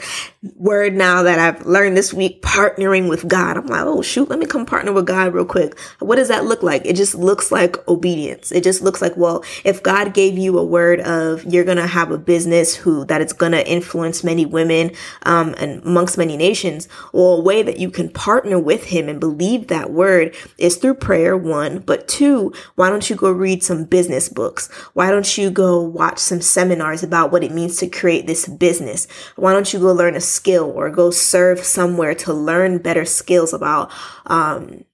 word 0.56 0.94
now 0.94 1.22
that 1.22 1.38
I've 1.38 1.66
learned 1.66 1.96
this 1.96 2.14
week, 2.14 2.40
partnering 2.40 3.08
with 3.08 3.28
God. 3.28 3.58
I'm 3.58 3.66
like, 3.66 3.84
oh 3.84 4.00
shoot, 4.00 4.30
let 4.30 4.38
me 4.38 4.46
come 4.46 4.64
partner 4.64 4.92
with 4.92 5.06
God 5.06 5.34
real 5.34 5.44
quick. 5.44 5.78
What 5.98 6.16
does 6.16 6.28
that 6.28 6.46
look 6.46 6.62
like? 6.62 6.86
It 6.86 6.96
just 6.96 7.14
looks 7.14 7.52
like 7.52 7.86
obedience. 7.86 8.50
It 8.50 8.64
just 8.64 8.80
looks 8.80 9.02
like, 9.02 9.16
well, 9.16 9.44
if 9.64 9.82
God 9.82 10.14
gave 10.14 10.38
you 10.38 10.58
a 10.58 10.64
word 10.64 11.00
of 11.00 11.44
you're 11.44 11.64
going 11.64 11.76
to 11.76 11.86
have 11.86 12.10
a 12.10 12.18
business 12.18 12.74
who 12.74 13.04
that 13.04 13.20
it's 13.20 13.34
going 13.34 13.52
to 13.52 13.66
influence 13.68 14.24
many 14.24 14.46
women, 14.46 14.92
um, 15.24 15.54
and 15.58 15.82
amongst 15.84 16.16
many 16.16 16.36
nations, 16.36 16.88
well, 17.12 17.34
a 17.34 17.40
way 17.40 17.62
that 17.62 17.78
you 17.78 17.90
can 17.90 18.08
partner 18.08 18.58
with 18.58 18.84
him 18.84 19.08
and 19.08 19.20
believe 19.20 19.66
that 19.66 19.90
word 19.90 20.34
is 20.56 20.76
through 20.76 20.94
prayer, 20.94 21.36
one, 21.36 21.80
but 21.80 22.08
two, 22.08 22.52
why 22.76 22.88
don't 22.88 23.10
you 23.10 23.16
go 23.16 23.30
read 23.30 23.62
some 23.62 23.84
business 23.84 24.28
books? 24.28 24.70
Why 24.94 25.10
don't 25.10 25.36
you 25.36 25.50
go 25.50 25.89
watch 25.90 26.18
some 26.18 26.40
seminars 26.40 27.02
about 27.02 27.32
what 27.32 27.44
it 27.44 27.52
means 27.52 27.76
to 27.78 27.88
create 27.88 28.26
this 28.26 28.46
business? 28.48 29.06
Why 29.36 29.52
don't 29.52 29.72
you 29.72 29.80
go 29.80 29.92
learn 29.92 30.16
a 30.16 30.20
skill 30.20 30.70
or 30.70 30.90
go 30.90 31.10
serve 31.10 31.62
somewhere 31.64 32.14
to 32.16 32.32
learn 32.32 32.78
better 32.78 33.04
skills 33.04 33.52
about, 33.52 33.90
um, 34.26 34.84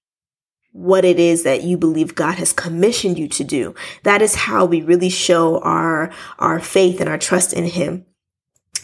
what 0.72 1.06
it 1.06 1.18
is 1.18 1.42
that 1.44 1.62
you 1.62 1.78
believe 1.78 2.14
God 2.14 2.34
has 2.34 2.52
commissioned 2.52 3.18
you 3.18 3.28
to 3.28 3.44
do. 3.44 3.74
That 4.02 4.20
is 4.20 4.34
how 4.34 4.66
we 4.66 4.82
really 4.82 5.08
show 5.08 5.58
our, 5.60 6.12
our 6.38 6.60
faith 6.60 7.00
and 7.00 7.08
our 7.08 7.16
trust 7.16 7.54
in 7.54 7.64
Him. 7.64 8.04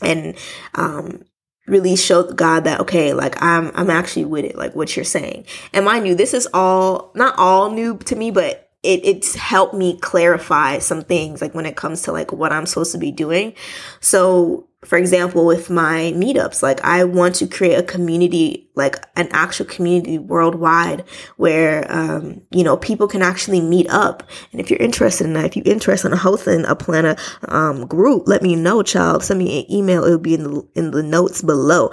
And, 0.00 0.36
um, 0.74 1.24
really 1.66 1.94
show 1.94 2.24
God 2.24 2.64
that, 2.64 2.80
okay, 2.80 3.12
like 3.12 3.40
I'm, 3.42 3.70
I'm 3.74 3.90
actually 3.90 4.24
with 4.24 4.44
it, 4.44 4.56
like 4.56 4.74
what 4.74 4.96
you're 4.96 5.04
saying. 5.04 5.44
And 5.72 5.84
mind 5.84 6.06
you, 6.06 6.14
this 6.14 6.34
is 6.34 6.48
all, 6.52 7.12
not 7.14 7.34
all 7.38 7.70
new 7.70 7.98
to 7.98 8.16
me, 8.16 8.30
but 8.30 8.71
it, 8.82 9.04
it's 9.04 9.34
helped 9.34 9.74
me 9.74 9.98
clarify 9.98 10.78
some 10.78 11.02
things 11.02 11.40
like 11.40 11.54
when 11.54 11.66
it 11.66 11.76
comes 11.76 12.02
to 12.02 12.12
like 12.12 12.32
what 12.32 12.52
I'm 12.52 12.66
supposed 12.66 12.92
to 12.92 12.98
be 12.98 13.12
doing. 13.12 13.54
So 14.00 14.68
for 14.84 14.98
example, 14.98 15.46
with 15.46 15.70
my 15.70 16.12
meetups, 16.16 16.60
like 16.62 16.80
I 16.82 17.04
want 17.04 17.36
to 17.36 17.46
create 17.46 17.78
a 17.78 17.84
community, 17.84 18.68
like 18.74 18.96
an 19.14 19.28
actual 19.30 19.66
community 19.66 20.18
worldwide 20.18 21.04
where, 21.36 21.86
um, 21.88 22.42
you 22.50 22.64
know, 22.64 22.76
people 22.76 23.06
can 23.06 23.22
actually 23.22 23.60
meet 23.60 23.88
up. 23.90 24.24
And 24.50 24.60
if 24.60 24.70
you're 24.70 24.80
interested 24.80 25.24
in 25.24 25.34
that, 25.34 25.44
if 25.44 25.56
you're 25.56 25.72
interested 25.72 26.10
in 26.10 26.18
hosting 26.18 26.64
a 26.64 26.74
planner, 26.74 27.14
um, 27.46 27.86
group, 27.86 28.24
let 28.26 28.42
me 28.42 28.56
know, 28.56 28.82
child. 28.82 29.22
Send 29.22 29.38
me 29.38 29.60
an 29.60 29.72
email. 29.72 30.02
It'll 30.02 30.18
be 30.18 30.34
in 30.34 30.42
the, 30.42 30.68
in 30.74 30.90
the 30.90 31.02
notes 31.02 31.42
below. 31.42 31.90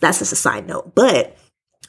That's 0.00 0.18
just 0.18 0.32
a 0.32 0.36
side 0.36 0.66
note. 0.66 0.94
But 0.94 1.34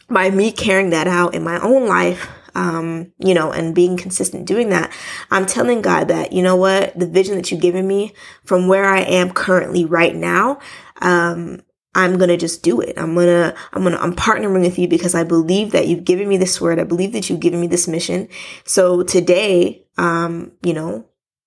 by 0.08 0.30
me 0.30 0.54
carrying 0.54 0.92
that 0.92 1.08
out 1.08 1.36
in 1.36 1.44
my 1.44 1.60
own 1.60 1.86
life, 1.86 2.30
um, 2.56 3.12
you 3.20 3.34
know, 3.34 3.52
and 3.52 3.76
being 3.76 3.98
consistent 3.98 4.46
doing 4.46 4.70
that, 4.70 4.92
I'm 5.32 5.46
telling 5.46 5.82
God 5.82 6.08
that, 6.08 6.34
you 6.34 6.42
know 6.42 6.56
what, 6.56 6.98
the 6.98 7.08
vision 7.08 7.36
that 7.36 7.52
you've 7.52 7.62
given 7.62 7.88
me 7.88 8.14
from 8.44 8.68
where 8.68 8.86
I 8.86 9.00
am 9.02 9.32
currently 9.32 9.86
right 9.86 10.16
now, 10.16 10.60
um, 11.02 11.62
I'm 11.96 12.18
to 12.18 12.38
just 12.38 12.64
do 12.64 12.82
it. 12.82 12.98
I'm 12.98 13.16
to, 13.16 13.56
I'm 13.72 13.84
to, 13.84 14.02
I'm 14.02 14.16
partnering 14.16 14.62
with 14.62 14.80
you 14.80 14.88
because 14.88 15.14
I 15.14 15.24
believe 15.24 15.72
that 15.72 15.88
you've 15.88 16.04
given 16.04 16.28
me 16.28 16.38
this 16.38 16.60
word. 16.60 16.80
I 16.80 16.86
believe 16.86 17.14
that 17.14 17.30
you've 17.30 17.40
given 17.40 17.62
me 17.62 17.68
this 17.68 17.88
mission. 17.88 18.30
So 18.66 19.04
today, 19.04 19.86
um, 19.98 20.52
you 20.64 20.74
know, 20.74 21.06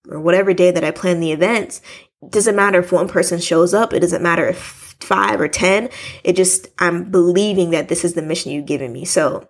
or 0.08 0.20
whatever 0.20 0.54
day 0.54 0.70
that 0.70 0.84
I 0.84 0.92
plan 0.92 1.18
the 1.18 1.32
events, 1.32 1.82
it 2.22 2.30
doesn't 2.30 2.54
matter 2.54 2.78
if 2.78 2.92
one 2.92 3.08
person 3.08 3.40
shows 3.40 3.74
up. 3.74 3.92
It 3.92 4.00
doesn't 4.00 4.22
matter 4.22 4.46
if 4.46 4.96
five 5.00 5.40
or 5.40 5.48
10. 5.48 5.88
It 6.22 6.36
just, 6.36 6.68
I'm 6.78 7.10
believing 7.10 7.70
that 7.70 7.88
this 7.88 8.04
is 8.04 8.14
the 8.14 8.22
mission 8.22 8.52
you've 8.52 8.66
given 8.66 8.92
me. 8.92 9.04
So 9.04 9.48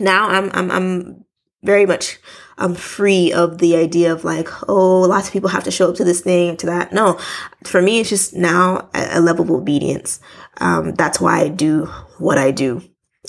now 0.00 0.28
I'm 0.28 0.50
I'm 0.54 0.70
I'm 0.70 1.24
very 1.62 1.86
much 1.86 2.18
I'm 2.58 2.74
free 2.74 3.32
of 3.32 3.58
the 3.58 3.76
idea 3.76 4.12
of 4.12 4.24
like, 4.24 4.48
oh, 4.68 5.00
lots 5.02 5.28
of 5.28 5.32
people 5.32 5.48
have 5.48 5.64
to 5.64 5.70
show 5.70 5.90
up 5.90 5.96
to 5.96 6.04
this 6.04 6.20
thing, 6.20 6.56
to 6.58 6.66
that. 6.66 6.92
No, 6.92 7.18
for 7.64 7.80
me, 7.80 8.00
it's 8.00 8.10
just 8.10 8.34
now 8.34 8.88
a, 8.94 9.20
level 9.20 9.44
of 9.44 9.50
obedience. 9.50 10.20
Um, 10.58 10.92
that's 10.92 11.20
why 11.20 11.40
I 11.40 11.48
do 11.48 11.86
what 12.18 12.38
I 12.38 12.50
do. 12.50 12.82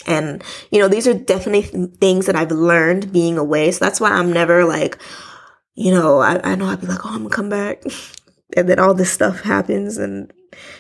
And, 0.06 0.44
you 0.72 0.80
know, 0.80 0.88
these 0.88 1.08
are 1.08 1.14
definitely 1.14 1.88
things 1.88 2.26
that 2.26 2.36
I've 2.36 2.52
learned 2.52 3.14
being 3.14 3.38
away. 3.38 3.72
So 3.72 3.86
that's 3.86 4.02
why 4.02 4.12
I'm 4.12 4.34
never 4.34 4.66
like, 4.66 4.98
you 5.76 5.92
know, 5.92 6.20
I, 6.20 6.52
I 6.52 6.56
know 6.56 6.66
I'd 6.66 6.82
be 6.82 6.88
like, 6.88 7.06
oh, 7.06 7.10
I'm 7.10 7.24
gonna 7.24 7.30
come 7.30 7.50
back. 7.50 7.84
and 8.58 8.68
then 8.68 8.80
all 8.80 8.94
this 8.94 9.12
stuff 9.12 9.42
happens 9.42 9.98
and 9.98 10.32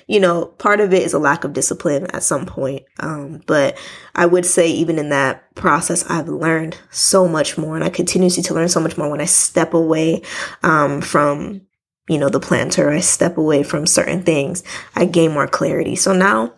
you 0.07 0.19
know, 0.19 0.45
part 0.45 0.79
of 0.79 0.93
it 0.93 1.03
is 1.03 1.13
a 1.13 1.19
lack 1.19 1.43
of 1.43 1.53
discipline 1.53 2.07
at 2.11 2.23
some 2.23 2.45
point. 2.45 2.83
Um, 2.99 3.41
but 3.45 3.77
I 4.15 4.25
would 4.25 4.45
say 4.45 4.69
even 4.69 4.99
in 4.99 5.09
that 5.09 5.53
process, 5.55 6.03
I've 6.09 6.27
learned 6.27 6.77
so 6.91 7.27
much 7.27 7.57
more 7.57 7.75
and 7.75 7.83
I 7.83 7.89
continue 7.89 8.29
to 8.29 8.53
learn 8.53 8.69
so 8.69 8.79
much 8.79 8.97
more 8.97 9.09
when 9.09 9.21
I 9.21 9.25
step 9.25 9.73
away, 9.73 10.21
um, 10.63 11.01
from, 11.01 11.61
you 12.09 12.17
know, 12.17 12.29
the 12.29 12.39
Plannter, 12.39 12.93
I 12.93 12.99
step 12.99 13.37
away 13.37 13.63
from 13.63 13.85
certain 13.85 14.23
things, 14.23 14.63
I 14.95 15.05
gain 15.05 15.31
more 15.31 15.47
clarity. 15.47 15.95
So 15.95 16.13
now 16.13 16.53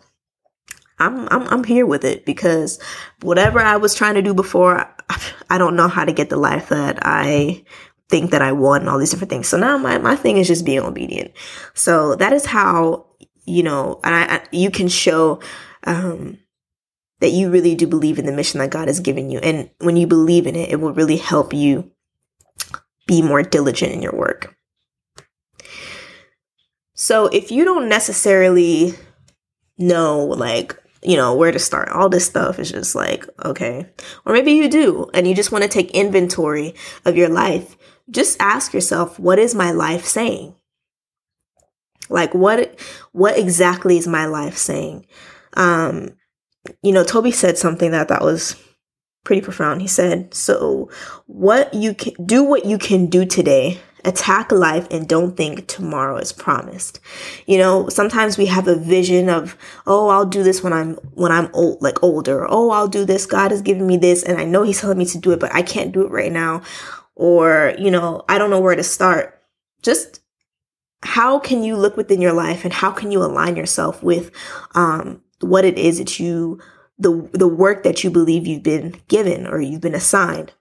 I'm, 0.98 1.28
I'm, 1.28 1.42
I'm 1.48 1.64
here 1.64 1.86
with 1.86 2.04
it 2.04 2.24
because 2.24 2.80
whatever 3.22 3.60
I 3.60 3.76
was 3.76 3.94
trying 3.94 4.14
to 4.14 4.22
do 4.22 4.34
before, 4.34 4.92
I 5.50 5.58
don't 5.58 5.76
know 5.76 5.88
how 5.88 6.04
to 6.04 6.12
get 6.12 6.30
the 6.30 6.36
life 6.36 6.70
that 6.70 6.98
I 7.02 7.64
think 8.08 8.30
that 8.30 8.42
I 8.42 8.52
want 8.52 8.82
and 8.82 8.90
all 8.90 8.98
these 8.98 9.10
different 9.10 9.30
things. 9.30 9.48
So 9.48 9.58
now 9.58 9.78
my, 9.78 9.98
my 9.98 10.16
thing 10.16 10.36
is 10.36 10.46
just 10.46 10.64
being 10.64 10.80
obedient. 10.80 11.32
So 11.74 12.14
that 12.16 12.32
is 12.32 12.46
how, 12.46 13.06
you 13.44 13.62
know, 13.62 14.00
and 14.04 14.14
I, 14.14 14.36
I 14.36 14.42
you 14.52 14.70
can 14.70 14.88
show, 14.88 15.40
um, 15.84 16.38
that 17.20 17.30
you 17.30 17.50
really 17.50 17.74
do 17.74 17.86
believe 17.86 18.18
in 18.18 18.26
the 18.26 18.32
mission 18.32 18.60
that 18.60 18.70
God 18.70 18.88
has 18.88 19.00
given 19.00 19.30
you. 19.30 19.38
And 19.38 19.70
when 19.78 19.96
you 19.96 20.06
believe 20.06 20.46
in 20.46 20.54
it, 20.54 20.70
it 20.70 20.76
will 20.76 20.92
really 20.92 21.16
help 21.16 21.54
you 21.54 21.90
be 23.06 23.22
more 23.22 23.42
diligent 23.42 23.92
in 23.92 24.02
your 24.02 24.14
work. 24.14 24.54
So 26.94 27.26
if 27.26 27.50
you 27.50 27.64
don't 27.64 27.88
necessarily 27.88 28.92
know, 29.78 30.26
like, 30.26 30.76
you 31.02 31.16
know, 31.16 31.34
where 31.34 31.52
to 31.52 31.58
start, 31.58 31.88
all 31.88 32.08
this 32.08 32.26
stuff 32.26 32.58
is 32.58 32.70
just 32.70 32.94
like, 32.94 33.26
okay. 33.44 33.88
Or 34.24 34.32
maybe 34.32 34.52
you 34.52 34.68
do, 34.68 35.08
and 35.14 35.26
you 35.26 35.34
just 35.34 35.52
want 35.52 35.62
to 35.62 35.68
take 35.68 35.90
inventory 35.92 36.74
of 37.04 37.16
your 37.16 37.28
life 37.28 37.76
just 38.10 38.36
ask 38.40 38.72
yourself, 38.72 39.18
what 39.18 39.38
is 39.38 39.54
my 39.54 39.72
life 39.72 40.04
saying? 40.04 40.54
Like 42.08 42.34
what 42.34 42.78
what 43.12 43.38
exactly 43.38 43.98
is 43.98 44.06
my 44.06 44.26
life 44.26 44.56
saying? 44.56 45.06
Um, 45.54 46.10
you 46.82 46.92
know, 46.92 47.04
Tobe 47.04 47.32
said 47.32 47.58
something 47.58 47.90
that 47.90 48.08
that 48.08 48.22
was 48.22 48.56
pretty 49.24 49.42
profound. 49.42 49.82
He 49.82 49.88
said, 49.88 50.32
"So 50.32 50.90
what 51.26 51.74
you 51.74 51.94
can 51.94 52.12
do 52.24 52.44
what 52.44 52.64
you 52.64 52.78
can 52.78 53.06
do 53.06 53.24
today 53.24 53.80
attack 54.06 54.52
life 54.52 54.86
and 54.90 55.08
don't 55.08 55.36
think 55.36 55.66
tomorrow 55.66 56.16
is 56.16 56.32
promised. 56.32 57.00
You 57.46 57.58
know, 57.58 57.88
sometimes 57.88 58.38
we 58.38 58.46
have 58.46 58.68
a 58.68 58.76
vision 58.76 59.28
of, 59.28 59.56
oh, 59.86 60.08
I'll 60.08 60.24
do 60.24 60.44
this 60.44 60.62
when 60.62 60.72
I'm, 60.72 60.94
when 61.14 61.32
I'm 61.32 61.50
old, 61.52 61.82
like 61.82 62.02
older. 62.02 62.46
Oh, 62.48 62.70
I'll 62.70 62.88
do 62.88 63.04
this. 63.04 63.26
God 63.26 63.50
has 63.50 63.62
given 63.62 63.86
me 63.86 63.96
this 63.96 64.22
and 64.22 64.38
I 64.38 64.44
know 64.44 64.62
he's 64.62 64.80
telling 64.80 64.98
me 64.98 65.06
to 65.06 65.18
do 65.18 65.32
it, 65.32 65.40
but 65.40 65.52
I 65.52 65.62
can't 65.62 65.92
do 65.92 66.06
it 66.06 66.10
right 66.10 66.32
now. 66.32 66.62
Or, 67.16 67.74
you 67.78 67.90
know, 67.90 68.24
I 68.28 68.38
don't 68.38 68.50
know 68.50 68.60
where 68.60 68.76
to 68.76 68.82
start. 68.84 69.42
Just 69.82 70.20
how 71.02 71.38
can 71.38 71.62
you 71.62 71.76
look 71.76 71.96
within 71.96 72.20
your 72.20 72.32
life 72.32 72.64
and 72.64 72.72
how 72.72 72.90
can 72.90 73.10
you 73.10 73.22
align 73.22 73.56
yourself 73.56 74.02
with, 74.02 74.30
um, 74.74 75.22
what 75.40 75.64
it 75.64 75.78
is 75.78 75.98
that 75.98 76.20
you, 76.20 76.60
the, 76.98 77.28
the 77.32 77.48
work 77.48 77.82
that 77.82 78.04
you 78.04 78.10
believe 78.10 78.46
you've 78.46 78.62
been 78.62 79.00
given 79.08 79.46
or 79.46 79.60
you've 79.60 79.80
been 79.80 79.94
assigned. 79.94 80.52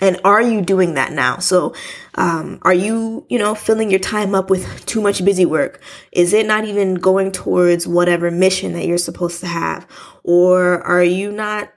And 0.00 0.18
are 0.24 0.40
you 0.40 0.62
doing 0.62 0.94
that 0.94 1.12
now? 1.12 1.38
So, 1.38 1.74
um, 2.14 2.58
are 2.62 2.72
you, 2.74 3.26
you 3.28 3.38
know, 3.38 3.54
filling 3.54 3.90
your 3.90 4.00
time 4.00 4.34
up 4.34 4.48
with 4.48 4.86
too 4.86 5.00
much 5.00 5.24
busy 5.24 5.44
work? 5.44 5.82
Is 6.12 6.32
it 6.32 6.46
not 6.46 6.64
even 6.64 6.94
going 6.94 7.32
towards 7.32 7.86
whatever 7.86 8.30
mission 8.30 8.72
that 8.72 8.86
you're 8.86 8.98
supposed 8.98 9.40
to 9.40 9.46
have? 9.46 9.86
Or 10.24 10.80
are 10.82 11.04
you 11.04 11.30
not 11.30 11.70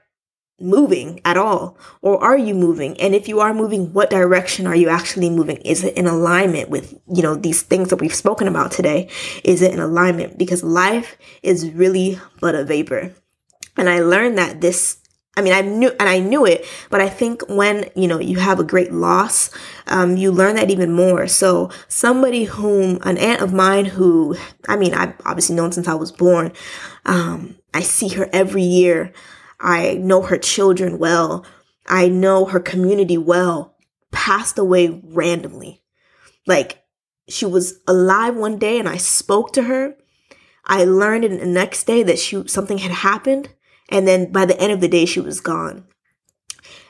moving 0.60 1.20
at 1.24 1.36
all? 1.36 1.76
Or 2.02 2.22
are 2.22 2.38
you 2.38 2.54
moving? 2.54 2.98
And 3.00 3.14
if 3.14 3.28
you 3.28 3.40
are 3.40 3.54
moving, 3.54 3.92
what 3.92 4.10
direction 4.10 4.66
are 4.66 4.76
you 4.76 4.88
actually 4.88 5.30
moving? 5.30 5.56
Is 5.58 5.84
it 5.84 5.96
in 5.96 6.06
alignment 6.06 6.70
with, 6.70 6.94
you 7.12 7.22
know, 7.22 7.34
these 7.34 7.62
things 7.62 7.90
that 7.90 8.00
we've 8.00 8.14
spoken 8.14 8.48
about 8.48 8.72
today? 8.72 9.08
Is 9.42 9.62
it 9.62 9.72
in 9.72 9.80
alignment? 9.80 10.38
Because 10.38 10.62
life 10.62 11.16
is 11.42 11.70
really 11.72 12.20
but 12.40 12.54
a 12.54 12.64
vapor. 12.64 13.14
And 13.76 13.88
I 13.88 14.00
learned 14.00 14.38
that 14.38 14.60
this 14.60 14.98
I 15.36 15.42
mean, 15.42 15.52
I 15.52 15.62
knew, 15.62 15.90
and 15.98 16.08
I 16.08 16.20
knew 16.20 16.46
it, 16.46 16.64
but 16.90 17.00
I 17.00 17.08
think 17.08 17.42
when, 17.48 17.90
you 17.96 18.06
know, 18.06 18.20
you 18.20 18.38
have 18.38 18.60
a 18.60 18.64
great 18.64 18.92
loss, 18.92 19.50
um, 19.88 20.16
you 20.16 20.30
learn 20.30 20.54
that 20.54 20.70
even 20.70 20.92
more. 20.92 21.26
So 21.26 21.70
somebody 21.88 22.44
whom, 22.44 23.00
an 23.02 23.18
aunt 23.18 23.42
of 23.42 23.52
mine 23.52 23.84
who, 23.84 24.36
I 24.68 24.76
mean, 24.76 24.94
I've 24.94 25.14
obviously 25.24 25.56
known 25.56 25.72
since 25.72 25.88
I 25.88 25.94
was 25.94 26.12
born, 26.12 26.52
um, 27.04 27.56
I 27.72 27.80
see 27.80 28.10
her 28.10 28.28
every 28.32 28.62
year. 28.62 29.12
I 29.64 29.94
know 29.94 30.22
her 30.22 30.38
children 30.38 30.98
well. 30.98 31.44
I 31.86 32.08
know 32.08 32.44
her 32.44 32.60
community 32.60 33.18
well, 33.18 33.74
passed 34.12 34.58
away 34.58 35.02
randomly. 35.02 35.82
Like, 36.46 36.84
she 37.28 37.46
was 37.46 37.80
alive 37.88 38.36
one 38.36 38.58
day 38.58 38.78
and 38.78 38.88
I 38.88 38.98
spoke 38.98 39.52
to 39.54 39.62
her. 39.62 39.96
I 40.66 40.84
learned 40.84 41.24
in 41.24 41.38
the 41.38 41.46
next 41.46 41.84
day 41.84 42.02
that 42.02 42.18
she, 42.18 42.46
something 42.46 42.78
had 42.78 42.92
happened 42.92 43.48
and 43.88 44.06
then 44.06 44.32
by 44.32 44.46
the 44.46 44.58
end 44.60 44.72
of 44.72 44.80
the 44.80 44.88
day, 44.88 45.04
she 45.04 45.20
was 45.20 45.40
gone. 45.40 45.86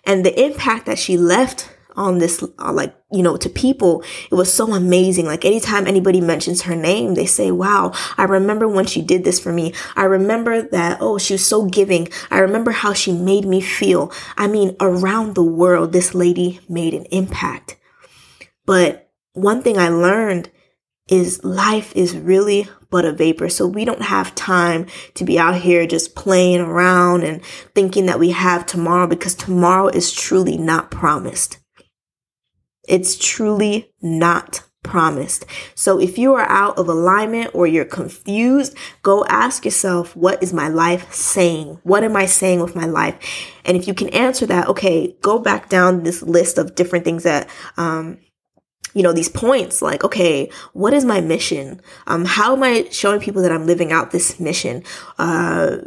And 0.05 0.25
the 0.25 0.45
impact 0.45 0.87
that 0.87 0.99
she 0.99 1.17
left 1.17 1.74
on 1.97 2.19
this, 2.19 2.43
uh, 2.59 2.73
like, 2.73 2.95
you 3.13 3.23
know, 3.23 3.37
to 3.37 3.49
people, 3.49 4.03
it 4.31 4.35
was 4.35 4.53
so 4.53 4.75
amazing. 4.75 5.27
Like 5.27 5.45
anytime 5.45 5.87
anybody 5.87 6.21
mentions 6.21 6.63
her 6.63 6.75
name, 6.75 7.15
they 7.15 7.27
say, 7.27 7.51
wow, 7.51 7.93
I 8.17 8.25
remember 8.25 8.69
when 8.69 8.87
she 8.87 9.03
did 9.03 9.25
this 9.25 9.41
for 9.41 9.53
me. 9.53 9.73
I 9.97 10.05
remember 10.05 10.63
that, 10.63 10.99
oh, 11.01 11.19
she 11.19 11.35
was 11.35 11.47
so 11.47 11.67
giving. 11.67 12.09
I 12.31 12.39
remember 12.39 12.73
how 12.73 12.93
she 12.93 13.13
made 13.13 13.45
me 13.45 13.61
feel. 13.61 14.13
I 14.37 14.47
mean, 14.47 14.77
around 14.81 15.35
the 15.35 15.45
world, 15.45 15.93
this 15.93 16.15
lady 16.15 16.61
made 16.69 16.95
an 16.95 17.05
impact. 17.07 17.77
But 18.67 19.11
one 19.33 19.63
thing 19.63 19.79
I 19.79 19.89
learned 19.89 20.51
is 21.09 21.45
life 21.45 21.95
is 21.95 22.17
really 22.17 22.67
but 22.91 23.05
a 23.05 23.13
vapor. 23.13 23.49
So 23.49 23.67
we 23.67 23.85
don't 23.85 24.03
have 24.03 24.35
time 24.37 24.87
to 25.15 25.25
be 25.25 25.39
out 25.39 25.57
here 25.57 25.85
just 25.87 26.15
playing 26.15 26.61
around 26.61 27.25
and 27.25 27.45
thinking 27.75 28.07
that 28.07 28.21
we 28.21 28.31
have 28.31 28.67
tomorrow 28.67 29.09
because 29.09 29.35
tomorrow 29.35 29.89
is 29.89 30.13
truly 30.13 30.57
not 30.57 30.93
promised. 30.93 31.59
It's 32.89 33.17
truly 33.17 33.91
not 34.03 34.63
promised. 34.85 35.47
So 35.75 35.99
if 35.99 36.17
you 36.17 36.35
are 36.35 36.49
out 36.49 36.79
of 36.79 36.89
alignment 36.89 37.51
or 37.55 37.67
you're 37.67 37.85
confused, 37.85 38.77
go 39.03 39.25
ask 39.25 39.65
yourself, 39.65 40.15
what 40.15 40.41
is 40.43 40.53
my 40.53 40.69
life 40.69 41.13
saying? 41.13 41.81
What 41.83 42.05
am 42.05 42.15
I 42.15 42.27
saying 42.27 42.61
with 42.61 42.77
my 42.77 42.87
life? 42.87 43.17
And 43.65 43.77
if 43.77 43.89
you 43.89 43.95
can 43.95 44.11
answer 44.11 44.47
that, 44.47 44.69
okay, 44.69 45.17
go 45.23 45.41
back 45.41 45.69
down 45.69 46.05
this 46.05 46.23
list 46.23 46.59
of 46.59 46.77
different 46.77 47.05
things 47.05 47.25
that, 47.25 47.49
um, 47.77 48.19
you 48.93 49.03
know, 49.03 49.13
these 49.13 49.29
points 49.29 49.83
like, 49.83 50.05
okay, 50.05 50.51
what 50.73 50.95
is 50.95 51.05
my 51.05 51.21
mission? 51.21 51.81
Um, 52.07 52.25
how 52.25 52.55
am 52.55 52.63
I 52.63 52.87
showing 52.93 53.21
people 53.21 53.43
that 53.43 53.51
I'm 53.51 53.67
living 53.67 53.91
out 53.91 54.13
this 54.13 54.39
mission? 54.39 54.85
Uh, 55.19 55.79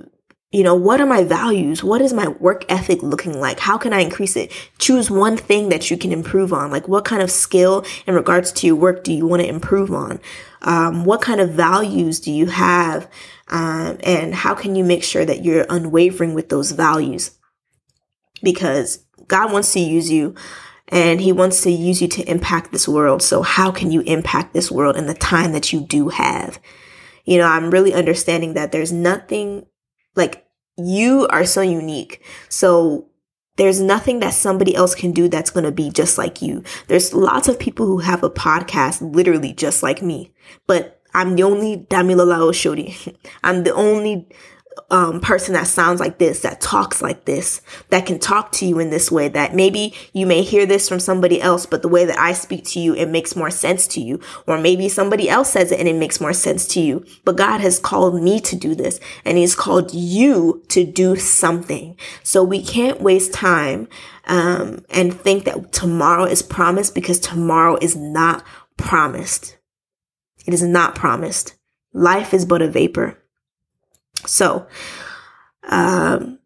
you 0.58 0.64
know, 0.64 0.74
what 0.74 1.00
are 1.00 1.06
my 1.06 1.24
values? 1.24 1.84
What 1.84 2.02
is 2.02 2.14
my 2.14 2.30
work 2.30 2.66
ethic 2.68 3.04
looking 3.04 3.40
like? 3.40 3.60
How 3.60 3.78
can 3.78 3.94
I 3.94 4.00
increase 4.00 4.36
it? 4.36 4.52
Choose 4.80 5.12
one 5.12 5.38
thing 5.38 5.70
that 5.70 5.92
you 5.92 5.98
can 5.98 6.12
improve 6.12 6.52
on. 6.52 6.72
Like 6.72 6.88
what 6.88 7.06
kind 7.06 7.22
of 7.22 7.30
skill 7.30 7.86
in 8.08 8.16
regards 8.16 8.52
to 8.54 8.66
your 8.66 8.76
work 8.76 9.04
do 9.04 9.14
you 9.14 9.28
want 9.28 9.44
to 9.44 9.48
improve 9.48 9.94
on? 9.94 10.20
Um, 10.64 11.06
what 11.06 11.22
kind 11.22 11.40
of 11.40 11.52
values 11.52 12.20
do 12.20 12.32
you 12.32 12.48
have? 12.48 13.08
Um, 13.50 14.00
and 14.02 14.34
how 14.34 14.56
can 14.56 14.74
you 14.74 14.84
make 14.84 15.04
sure 15.04 15.24
that 15.24 15.46
you're 15.46 15.68
unwavering 15.70 16.34
with 16.34 16.50
those 16.50 16.72
values? 16.72 17.38
Because 18.42 19.06
God 19.28 19.54
wants 19.54 19.72
to 19.74 19.80
use 19.80 20.10
you 20.12 20.34
and 20.88 21.22
he 21.22 21.32
wants 21.32 21.62
to 21.62 21.70
use 21.70 22.02
you 22.02 22.08
to 22.08 22.28
impact 22.28 22.72
this 22.72 22.88
world. 22.88 23.22
So 23.22 23.44
how 23.44 23.70
can 23.70 23.92
you 23.92 24.02
impact 24.02 24.56
this 24.56 24.72
world 24.72 24.98
in 24.98 25.06
the 25.06 25.14
time 25.14 25.52
that 25.52 25.72
you 25.72 25.82
do 25.82 26.10
have? 26.10 26.60
You 27.26 27.38
know, 27.38 27.46
I'm 27.46 27.70
really 27.70 27.94
understanding 27.94 28.56
that 28.56 28.72
there's 28.72 28.92
nothing 28.92 29.68
like 30.16 30.47
you 30.78 31.28
are 31.30 31.46
so 31.46 31.62
unique. 31.62 32.24
So 32.50 33.08
there's 33.58 33.82
nothing 33.82 34.20
that 34.20 34.34
somebody 34.34 34.76
else 34.76 34.96
can 34.96 35.12
do 35.12 35.28
that's 35.28 35.50
going 35.50 35.64
to 35.64 35.72
be 35.72 35.90
just 35.90 36.18
like 36.18 36.42
you. 36.42 36.64
There's 36.88 37.14
lots 37.14 37.48
of 37.48 37.60
people 37.60 37.86
who 37.86 37.98
have 38.00 38.24
a 38.24 38.30
podcast 38.30 39.16
literally 39.16 39.54
just 39.54 39.84
like 39.84 40.02
me, 40.02 40.32
but 40.68 41.02
I'm 41.14 41.36
the 41.36 41.44
only 41.44 41.78
Damilola 41.90 42.38
Oshodi. 42.38 43.16
I'm 43.44 43.64
the 43.64 43.74
only 43.74 44.28
um, 44.90 45.20
person 45.20 45.54
that 45.54 45.68
sounds 45.68 46.00
like 46.00 46.18
this, 46.18 46.42
that 46.42 46.62
talks 46.62 47.02
like 47.02 47.26
this, 47.26 47.62
that 47.90 48.06
can 48.06 48.20
talk 48.20 48.52
to 48.54 48.66
you 48.66 48.80
in 48.80 48.90
this 48.90 49.12
way, 49.12 49.28
that 49.30 49.56
maybe 49.56 49.94
you 50.14 50.26
may 50.26 50.42
hear 50.42 50.66
this 50.66 50.88
from 50.88 51.00
somebody 51.00 51.42
else, 51.42 51.66
but 51.66 51.82
the 51.82 51.88
way 51.88 52.06
that 52.06 52.20
I 52.20 52.34
speak 52.34 52.64
to 52.66 52.80
you, 52.80 52.96
it 52.96 53.08
makes 53.08 53.36
more 53.36 53.52
sense 53.52 53.88
to 53.90 54.02
you. 54.02 54.20
Or 54.46 54.58
maybe 54.58 54.90
somebody 54.90 55.30
else 55.30 55.52
says 55.52 55.72
it 55.72 55.80
and 55.80 55.88
it 55.88 55.96
makes 55.96 56.22
more 56.22 56.34
sense 56.34 56.68
to 56.70 56.80
you. 56.80 57.06
But 57.26 57.38
God 57.38 57.62
has 57.62 57.80
called 57.80 58.22
me 58.22 58.40
to 58.42 58.56
do 58.56 58.76
this 58.76 59.00
and 59.26 59.38
he's 59.38 59.56
called 59.56 59.94
you 59.94 60.64
to 60.70 60.86
do 60.86 61.16
something. 61.16 61.98
So 62.24 62.44
we 62.44 62.64
can't 62.64 63.02
waste 63.02 63.34
time, 63.34 63.88
um, 64.28 64.84
and 64.90 65.14
think 65.14 65.46
that 65.46 65.72
tomorrow 65.72 66.26
is 66.26 66.42
promised 66.42 66.94
because 66.94 67.20
tomorrow 67.20 67.78
is 67.82 67.96
not 67.96 68.44
promised. 68.76 69.58
It 70.46 70.54
is 70.54 70.64
not 70.64 70.96
promised. 70.96 71.56
Life 71.94 72.34
is 72.34 72.46
but 72.46 72.62
a 72.62 72.70
vapor. 72.70 73.18
So, 74.26 74.68
um, 75.64 76.40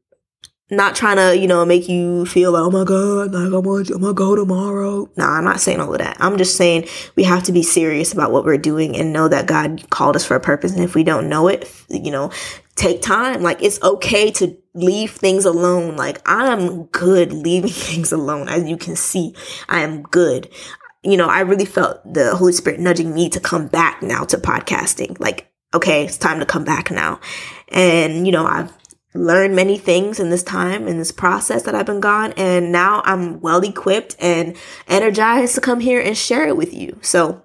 not 0.71 0.95
trying 0.95 1.17
to, 1.17 1.37
you 1.37 1.47
know, 1.47 1.65
make 1.65 1.89
you 1.89 2.25
feel 2.25 2.53
like, 2.53 2.63
oh 2.63 2.71
my 2.71 2.85
God, 2.85 3.33
like 3.33 3.43
I'm 3.43 3.61
gonna, 3.61 3.93
I'm 3.93 4.01
gonna 4.01 4.13
go 4.13 4.35
tomorrow. 4.37 5.09
No, 5.17 5.25
nah, 5.25 5.37
I'm 5.37 5.43
not 5.43 5.59
saying 5.59 5.81
all 5.81 5.91
of 5.91 5.99
that. 5.99 6.15
I'm 6.19 6.37
just 6.37 6.55
saying 6.55 6.87
we 7.17 7.23
have 7.23 7.43
to 7.43 7.51
be 7.51 7.61
serious 7.61 8.13
about 8.13 8.31
what 8.31 8.45
we're 8.45 8.57
doing 8.57 8.95
and 8.95 9.11
know 9.11 9.27
that 9.27 9.47
God 9.47 9.89
called 9.89 10.15
us 10.15 10.25
for 10.25 10.35
a 10.35 10.39
purpose. 10.39 10.71
And 10.71 10.83
if 10.83 10.95
we 10.95 11.03
don't 11.03 11.27
know 11.27 11.49
it, 11.49 11.69
you 11.89 12.09
know, 12.09 12.31
take 12.75 13.01
time. 13.01 13.41
Like 13.41 13.61
it's 13.61 13.81
okay 13.83 14.31
to 14.31 14.57
leave 14.73 15.11
things 15.11 15.43
alone. 15.43 15.97
Like 15.97 16.21
I'm 16.25 16.85
good 16.85 17.33
leaving 17.33 17.69
things 17.69 18.13
alone. 18.13 18.47
As 18.47 18.63
you 18.63 18.77
can 18.77 18.95
see, 18.95 19.35
I 19.67 19.81
am 19.81 20.03
good. 20.03 20.49
You 21.03 21.17
know, 21.17 21.27
I 21.27 21.41
really 21.41 21.65
felt 21.65 22.01
the 22.13 22.35
Holy 22.35 22.53
Spirit 22.53 22.79
nudging 22.79 23.13
me 23.13 23.27
to 23.29 23.39
come 23.39 23.67
back 23.67 24.01
now 24.01 24.23
to 24.25 24.37
podcasting. 24.37 25.19
Like, 25.19 25.50
okay, 25.73 26.05
it's 26.05 26.17
time 26.17 26.39
to 26.39 26.45
come 26.45 26.63
back 26.63 26.91
now. 26.91 27.19
And, 27.69 28.25
you 28.25 28.31
know, 28.31 28.45
I've 28.45 28.73
learned 29.13 29.55
many 29.55 29.77
things 29.77 30.19
in 30.19 30.29
this 30.29 30.43
time, 30.43 30.87
in 30.87 30.97
this 30.97 31.11
process 31.11 31.63
that 31.63 31.75
I've 31.75 31.85
been 31.85 31.99
gone. 31.99 32.33
And 32.33 32.71
now 32.71 33.01
I'm 33.05 33.39
well 33.41 33.63
equipped 33.63 34.15
and 34.19 34.55
energized 34.87 35.55
to 35.55 35.61
come 35.61 35.79
here 35.79 36.01
and 36.01 36.17
share 36.17 36.47
it 36.47 36.57
with 36.57 36.73
you. 36.73 36.97
So, 37.01 37.43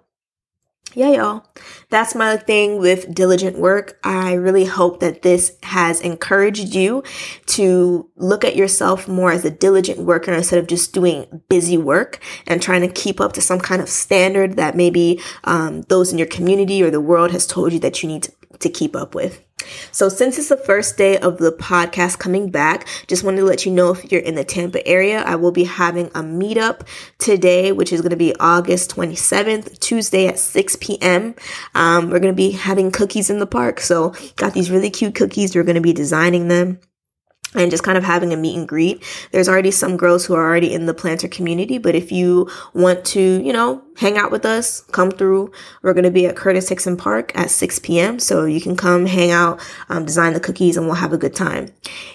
yeah, 0.96 1.10
y'all. 1.10 1.44
That's 1.90 2.14
my 2.14 2.38
thing 2.38 2.78
with 2.78 3.14
diligent 3.14 3.58
work. 3.58 3.98
I 4.02 4.32
really 4.32 4.64
hope 4.64 5.00
that 5.00 5.20
this 5.20 5.54
has 5.62 6.00
encouraged 6.00 6.74
you 6.74 7.02
to 7.48 8.08
look 8.16 8.46
at 8.46 8.56
yourself 8.56 9.06
more 9.06 9.30
as 9.30 9.44
a 9.44 9.50
diligent 9.50 9.98
worker 9.98 10.32
instead 10.32 10.58
of 10.58 10.68
just 10.68 10.94
doing 10.94 11.42
busy 11.50 11.76
work 11.76 12.18
and 12.46 12.62
trying 12.62 12.80
to 12.80 12.88
keep 12.88 13.20
up 13.20 13.34
to 13.34 13.42
some 13.42 13.60
kind 13.60 13.82
of 13.82 13.90
standard 13.90 14.56
that 14.56 14.74
maybe 14.74 15.20
um, 15.44 15.82
those 15.82 16.12
in 16.12 16.18
your 16.18 16.26
community 16.28 16.82
or 16.82 16.90
the 16.90 16.98
world 16.98 17.30
has 17.30 17.46
told 17.46 17.74
you 17.74 17.78
that 17.80 18.02
you 18.02 18.08
need 18.08 18.22
to, 18.22 18.32
to 18.60 18.68
keep 18.68 18.96
up 18.96 19.14
with. 19.14 19.42
So 19.90 20.08
since 20.08 20.38
it's 20.38 20.48
the 20.48 20.56
first 20.56 20.96
day 20.96 21.18
of 21.18 21.38
the 21.38 21.52
podcast 21.52 22.18
coming 22.18 22.50
back, 22.50 22.86
just 23.06 23.24
wanted 23.24 23.38
to 23.38 23.44
let 23.44 23.64
you 23.64 23.72
know 23.72 23.92
if 23.92 24.10
you're 24.12 24.20
in 24.20 24.34
the 24.34 24.44
Tampa 24.44 24.86
area, 24.86 25.22
I 25.22 25.36
will 25.36 25.52
be 25.52 25.64
having 25.64 26.06
a 26.08 26.22
meetup 26.22 26.86
today, 27.18 27.72
which 27.72 27.92
is 27.92 28.00
going 28.00 28.10
to 28.10 28.16
be 28.16 28.34
August 28.38 28.94
27th, 28.94 29.78
Tuesday 29.80 30.26
at 30.26 30.38
6 30.38 30.76
p.m. 30.80 31.34
Um, 31.74 32.10
we're 32.10 32.20
going 32.20 32.34
to 32.34 32.36
be 32.36 32.50
having 32.50 32.90
cookies 32.90 33.30
in 33.30 33.38
the 33.38 33.46
park. 33.46 33.80
So 33.80 34.14
got 34.36 34.52
these 34.52 34.70
really 34.70 34.90
cute 34.90 35.14
cookies. 35.14 35.54
We're 35.54 35.64
going 35.64 35.76
to 35.76 35.80
be 35.80 35.92
designing 35.92 36.48
them 36.48 36.78
and 37.54 37.70
just 37.70 37.82
kind 37.82 37.96
of 37.96 38.04
having 38.04 38.32
a 38.32 38.36
meet 38.36 38.56
and 38.56 38.68
greet. 38.68 39.02
There's 39.32 39.48
already 39.48 39.70
some 39.70 39.96
girls 39.96 40.26
who 40.26 40.34
are 40.34 40.44
already 40.44 40.72
in 40.72 40.86
the 40.86 40.94
Plannter 40.94 41.30
community, 41.30 41.78
but 41.78 41.94
if 41.94 42.12
you 42.12 42.50
want 42.74 43.04
to, 43.06 43.20
you 43.20 43.52
know, 43.52 43.82
hang 43.96 44.18
out 44.18 44.30
with 44.30 44.44
us, 44.44 44.80
come 44.92 45.10
through. 45.10 45.52
We're 45.82 45.94
going 45.94 46.04
to 46.04 46.10
be 46.10 46.26
at 46.26 46.36
Curtis 46.36 46.68
Hixon 46.68 46.96
Park 46.96 47.32
at 47.36 47.50
6 47.50 47.78
p.m. 47.80 48.18
So 48.18 48.44
you 48.44 48.60
can 48.60 48.76
come 48.76 49.06
hang 49.06 49.30
out, 49.30 49.60
um, 49.88 50.04
design 50.04 50.34
the 50.34 50.40
cookies, 50.40 50.76
and 50.76 50.86
we'll 50.86 50.96
have 50.96 51.12
a 51.12 51.18
good 51.18 51.34
time. 51.34 51.68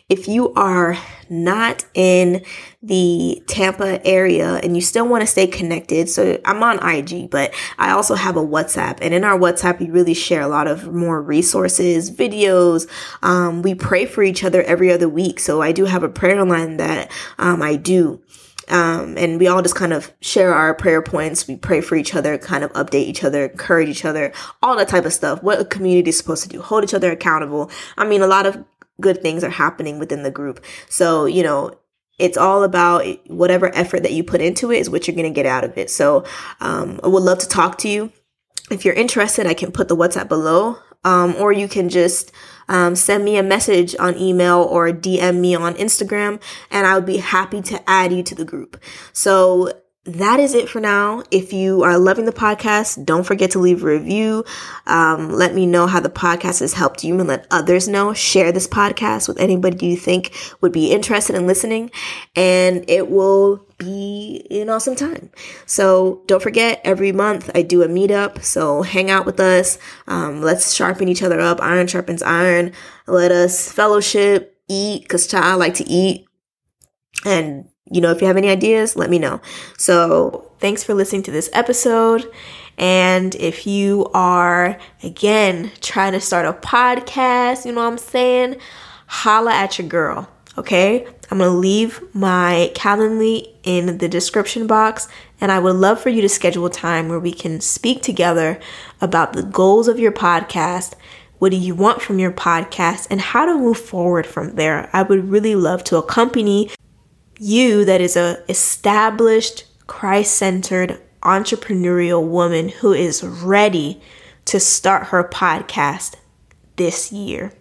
If 0.10 0.28
you 0.28 0.54
are 0.54 0.98
not 1.30 1.86
in 1.94 2.44
the 2.84 3.42
Tampa 3.48 4.06
area 4.06 4.56
and 4.56 4.76
you 4.76 4.82
still 4.82 5.08
want 5.08 5.22
to 5.22 5.28
stay 5.28 5.48
connected, 5.48 6.10
so 6.10 6.40
I'm 6.46 6.62
on 6.62 6.86
IG, 6.88 7.30
but 7.30 7.54
I 7.78 7.92
also 7.92 8.16
have 8.16 8.38
a 8.38 8.46
WhatsApp. 8.46 9.00
And 9.02 9.14
in 9.14 9.24
our 9.24 9.38
WhatsApp, 9.38 9.80
we 9.80 9.90
really 9.90 10.14
share 10.14 10.42
a 10.42 10.48
lot 10.48 10.68
of 10.68 10.94
more 10.94 11.22
resources, 11.22 12.12
videos. 12.12 12.90
Um, 13.24 13.62
we 13.62 13.76
pray 13.76 14.06
for 14.06 14.24
each 14.24 14.44
other 14.44 14.62
every 14.64 14.92
other 14.92 15.10
week. 15.10 15.40
So 15.40 15.62
I 15.62 15.72
do 15.72 15.86
have 15.86 16.04
a 16.04 16.10
prayer 16.10 16.44
line 16.46 16.78
that 16.78 17.12
um, 17.40 17.62
I 17.62 17.76
do. 17.76 18.22
Um, 18.68 19.18
and 19.18 19.40
we 19.40 19.48
all 19.48 19.62
just 19.62 19.76
kind 19.76 19.94
of 19.94 20.14
share 20.22 20.54
our 20.54 20.74
prayer 20.74 21.02
points. 21.02 21.48
We 21.48 21.56
pray 21.56 21.82
for 21.82 21.96
each 21.96 22.16
other, 22.16 22.38
kind 22.38 22.64
of 22.64 22.72
update 22.74 23.06
each 23.08 23.24
other, 23.24 23.46
encourage 23.46 23.90
each 23.90 24.06
other, 24.06 24.32
all 24.62 24.78
that 24.78 24.88
type 24.88 25.06
of 25.06 25.14
stuff. 25.14 25.42
What 25.44 25.60
a 25.60 25.66
community 25.66 26.10
is 26.10 26.18
supposed 26.18 26.44
to 26.44 26.50
do, 26.50 26.62
hold 26.62 26.84
each 26.84 26.94
other 26.94 27.12
accountable. 27.12 27.72
I 27.98 28.06
mean, 28.06 28.22
a 28.22 28.28
lot 28.28 28.46
of 28.46 28.64
good 29.00 29.22
things 29.22 29.44
are 29.44 29.50
happening 29.50 30.00
within 30.00 30.24
the 30.24 30.32
group. 30.32 30.64
So, 30.90 31.26
you 31.26 31.44
know, 31.44 31.78
it's 32.20 32.38
all 32.38 32.64
about 32.64 33.04
whatever 33.28 33.74
effort 33.76 34.04
that 34.04 34.14
you 34.14 34.24
put 34.24 34.42
into 34.42 34.72
it 34.72 34.78
is 34.78 34.90
what 34.90 35.08
you're 35.08 35.16
going 35.16 35.32
to 35.32 35.36
get 35.36 35.48
out 35.48 35.64
of 35.64 35.78
it. 35.78 35.90
So, 35.90 36.24
um, 36.60 37.00
I 37.04 37.08
would 37.08 37.24
love 37.24 37.40
to 37.40 37.48
talk 37.48 37.80
to 37.80 37.90
you. 37.90 38.12
If 38.70 38.86
you're 38.86 38.94
interested, 38.94 39.48
I 39.48 39.56
can 39.56 39.72
put 39.72 39.88
the 39.88 39.98
WhatsApp 39.98 40.30
below, 40.30 40.78
um, 41.04 41.36
or 41.36 41.52
you 41.52 41.68
can 41.68 41.90
just 41.90 42.32
um, 42.70 42.96
send 42.96 43.26
me 43.26 43.38
a 43.38 43.44
message 43.44 43.96
on 44.00 44.18
email 44.18 44.60
or 44.60 44.92
DM 44.92 45.40
me 45.40 45.56
on 45.56 45.76
Instagram, 45.76 46.42
and 46.70 46.88
I 46.88 46.96
would 46.96 47.06
be 47.06 47.18
happy 47.18 47.62
to 47.64 47.90
add 47.90 48.14
you 48.14 48.24
to 48.24 48.36
the 48.36 48.46
group. 48.46 48.82
So 49.14 49.72
that 50.06 50.40
is 50.40 50.56
it 50.56 50.68
for 50.68 50.80
now. 50.80 51.22
If 51.30 51.54
you 51.54 51.84
are 51.84 52.00
loving 52.00 52.26
the 52.26 52.32
podcast, 52.32 53.06
don't 53.06 53.24
forget 53.24 53.52
to 53.52 53.60
leave 53.60 53.84
a 53.84 53.86
review. 53.86 54.44
Um, 54.88 55.32
let 55.32 55.54
me 55.54 55.68
know 55.68 55.86
how 55.86 56.00
the 56.00 56.10
podcast 56.10 56.62
has 56.62 56.74
helped 56.74 57.04
you 57.04 57.20
and 57.20 57.28
let 57.28 57.46
others 57.52 57.88
know. 57.88 58.12
Share 58.14 58.52
this 58.52 58.68
podcast 58.68 59.28
with 59.28 59.40
anybody 59.40 59.86
you 59.86 59.96
think 59.96 60.34
would 60.60 60.72
be 60.72 60.92
interested 60.92 61.36
in 61.36 61.46
listening, 61.46 61.92
and 62.36 62.84
it 62.90 63.12
will 63.12 63.68
be 63.78 64.48
an 64.50 64.70
awesome 64.70 64.96
time. 64.96 65.30
So 65.68 66.24
don't 66.26 66.42
forget, 66.42 66.82
every 66.84 67.12
month 67.12 67.52
I 67.54 67.62
do 67.62 67.84
a 67.84 67.88
meetup. 67.88 68.44
So 68.44 68.82
hang 68.82 69.12
out 69.12 69.28
with 69.28 69.40
us. 69.40 69.78
Um, 70.08 70.42
let's 70.42 70.74
sharpen 70.74 71.10
each 71.10 71.22
other 71.22 71.40
up. 71.40 71.62
Iron 71.62 71.86
sharpens 71.86 72.24
iron. 72.24 72.74
Let 73.06 73.32
us 73.32 73.72
fellowship, 73.72 74.58
eat, 74.68 75.04
because 75.04 75.32
I 75.32 75.54
like 75.54 75.76
to 75.76 75.88
eat. 75.88 76.26
And 77.24 77.71
you 77.92 78.02
know, 78.02 78.12
if 78.12 78.22
you 78.22 78.28
have 78.28 78.38
any 78.38 78.50
ideas, 78.50 78.96
let 78.96 79.10
me 79.10 79.20
know. 79.20 79.42
So, 79.78 80.50
thanks 80.60 80.84
for 80.84 80.94
listening 80.94 81.24
to 81.24 81.32
this 81.32 81.50
episode. 81.54 82.32
And 82.78 83.36
if 83.36 83.68
you 83.68 84.10
are, 84.14 84.80
again, 85.04 85.72
trying 85.82 86.14
to 86.14 86.22
start 86.22 86.46
a 86.46 86.54
podcast, 86.54 87.66
you 87.66 87.74
know 87.74 87.82
what 87.82 87.92
I'm 87.92 87.98
saying? 87.98 88.58
Holla 89.08 89.54
at 89.54 89.78
your 89.78 89.88
girl, 89.88 90.30
okay? 90.58 91.06
I'm 91.30 91.38
gonna 91.38 91.52
leave 91.52 92.02
my 92.14 92.72
Calendly 92.74 93.50
in 93.64 93.98
the 93.98 94.08
description 94.08 94.68
box, 94.68 95.08
and 95.40 95.52
I 95.52 95.60
would 95.60 95.76
love 95.76 96.02
for 96.02 96.10
you 96.10 96.22
to 96.22 96.30
schedule 96.30 96.70
time 96.70 97.08
where 97.08 97.20
we 97.20 97.34
can 97.34 97.62
speak 97.62 98.02
together 98.02 98.60
about 99.00 99.34
the 99.34 99.44
goals 99.44 99.88
of 99.88 100.00
your 100.00 100.12
podcast. 100.12 100.94
What 101.40 101.52
do 101.52 101.58
you 101.58 101.74
want 101.74 102.02
from 102.02 102.20
your 102.20 102.32
podcast 102.32 103.08
and 103.10 103.20
how 103.20 103.46
to 103.46 103.58
move 103.58 103.80
forward 103.80 104.28
from 104.28 104.56
there? 104.56 104.90
I 104.94 105.04
would 105.04 105.30
really 105.30 105.56
love 105.56 105.84
to 105.86 105.98
accompany 105.98 106.70
you 107.42 107.84
that 107.86 108.00
is 108.00 108.16
a 108.16 108.44
established 108.48 109.66
christ-centered 109.88 111.02
entrepreneurial 111.24 112.26
woman 112.26 112.70
who 112.70 112.94
is 112.94 113.24
ready 113.24 114.00
to 114.46 114.60
start 114.60 115.08
her 115.08 115.24
podcast 115.24 116.16
this 116.76 117.12
year. 117.12 117.52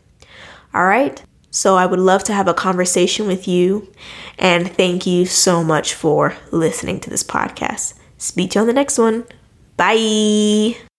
All 0.74 0.84
right? 0.84 1.22
So 1.50 1.76
i 1.76 1.86
would 1.86 1.98
love 1.98 2.22
to 2.24 2.34
have 2.34 2.46
a 2.46 2.54
conversation 2.54 3.26
with 3.26 3.48
you 3.48 3.90
and 4.38 4.70
thank 4.70 5.06
you 5.06 5.26
so 5.26 5.64
much 5.64 5.94
for 5.94 6.36
listening 6.52 7.00
to 7.00 7.10
this 7.10 7.24
podcast. 7.24 7.94
Speak 8.18 8.50
to 8.50 8.58
you 8.58 8.60
on 8.60 8.66
the 8.66 8.72
next 8.72 8.98
one. 8.98 9.24
Bye 9.76 10.89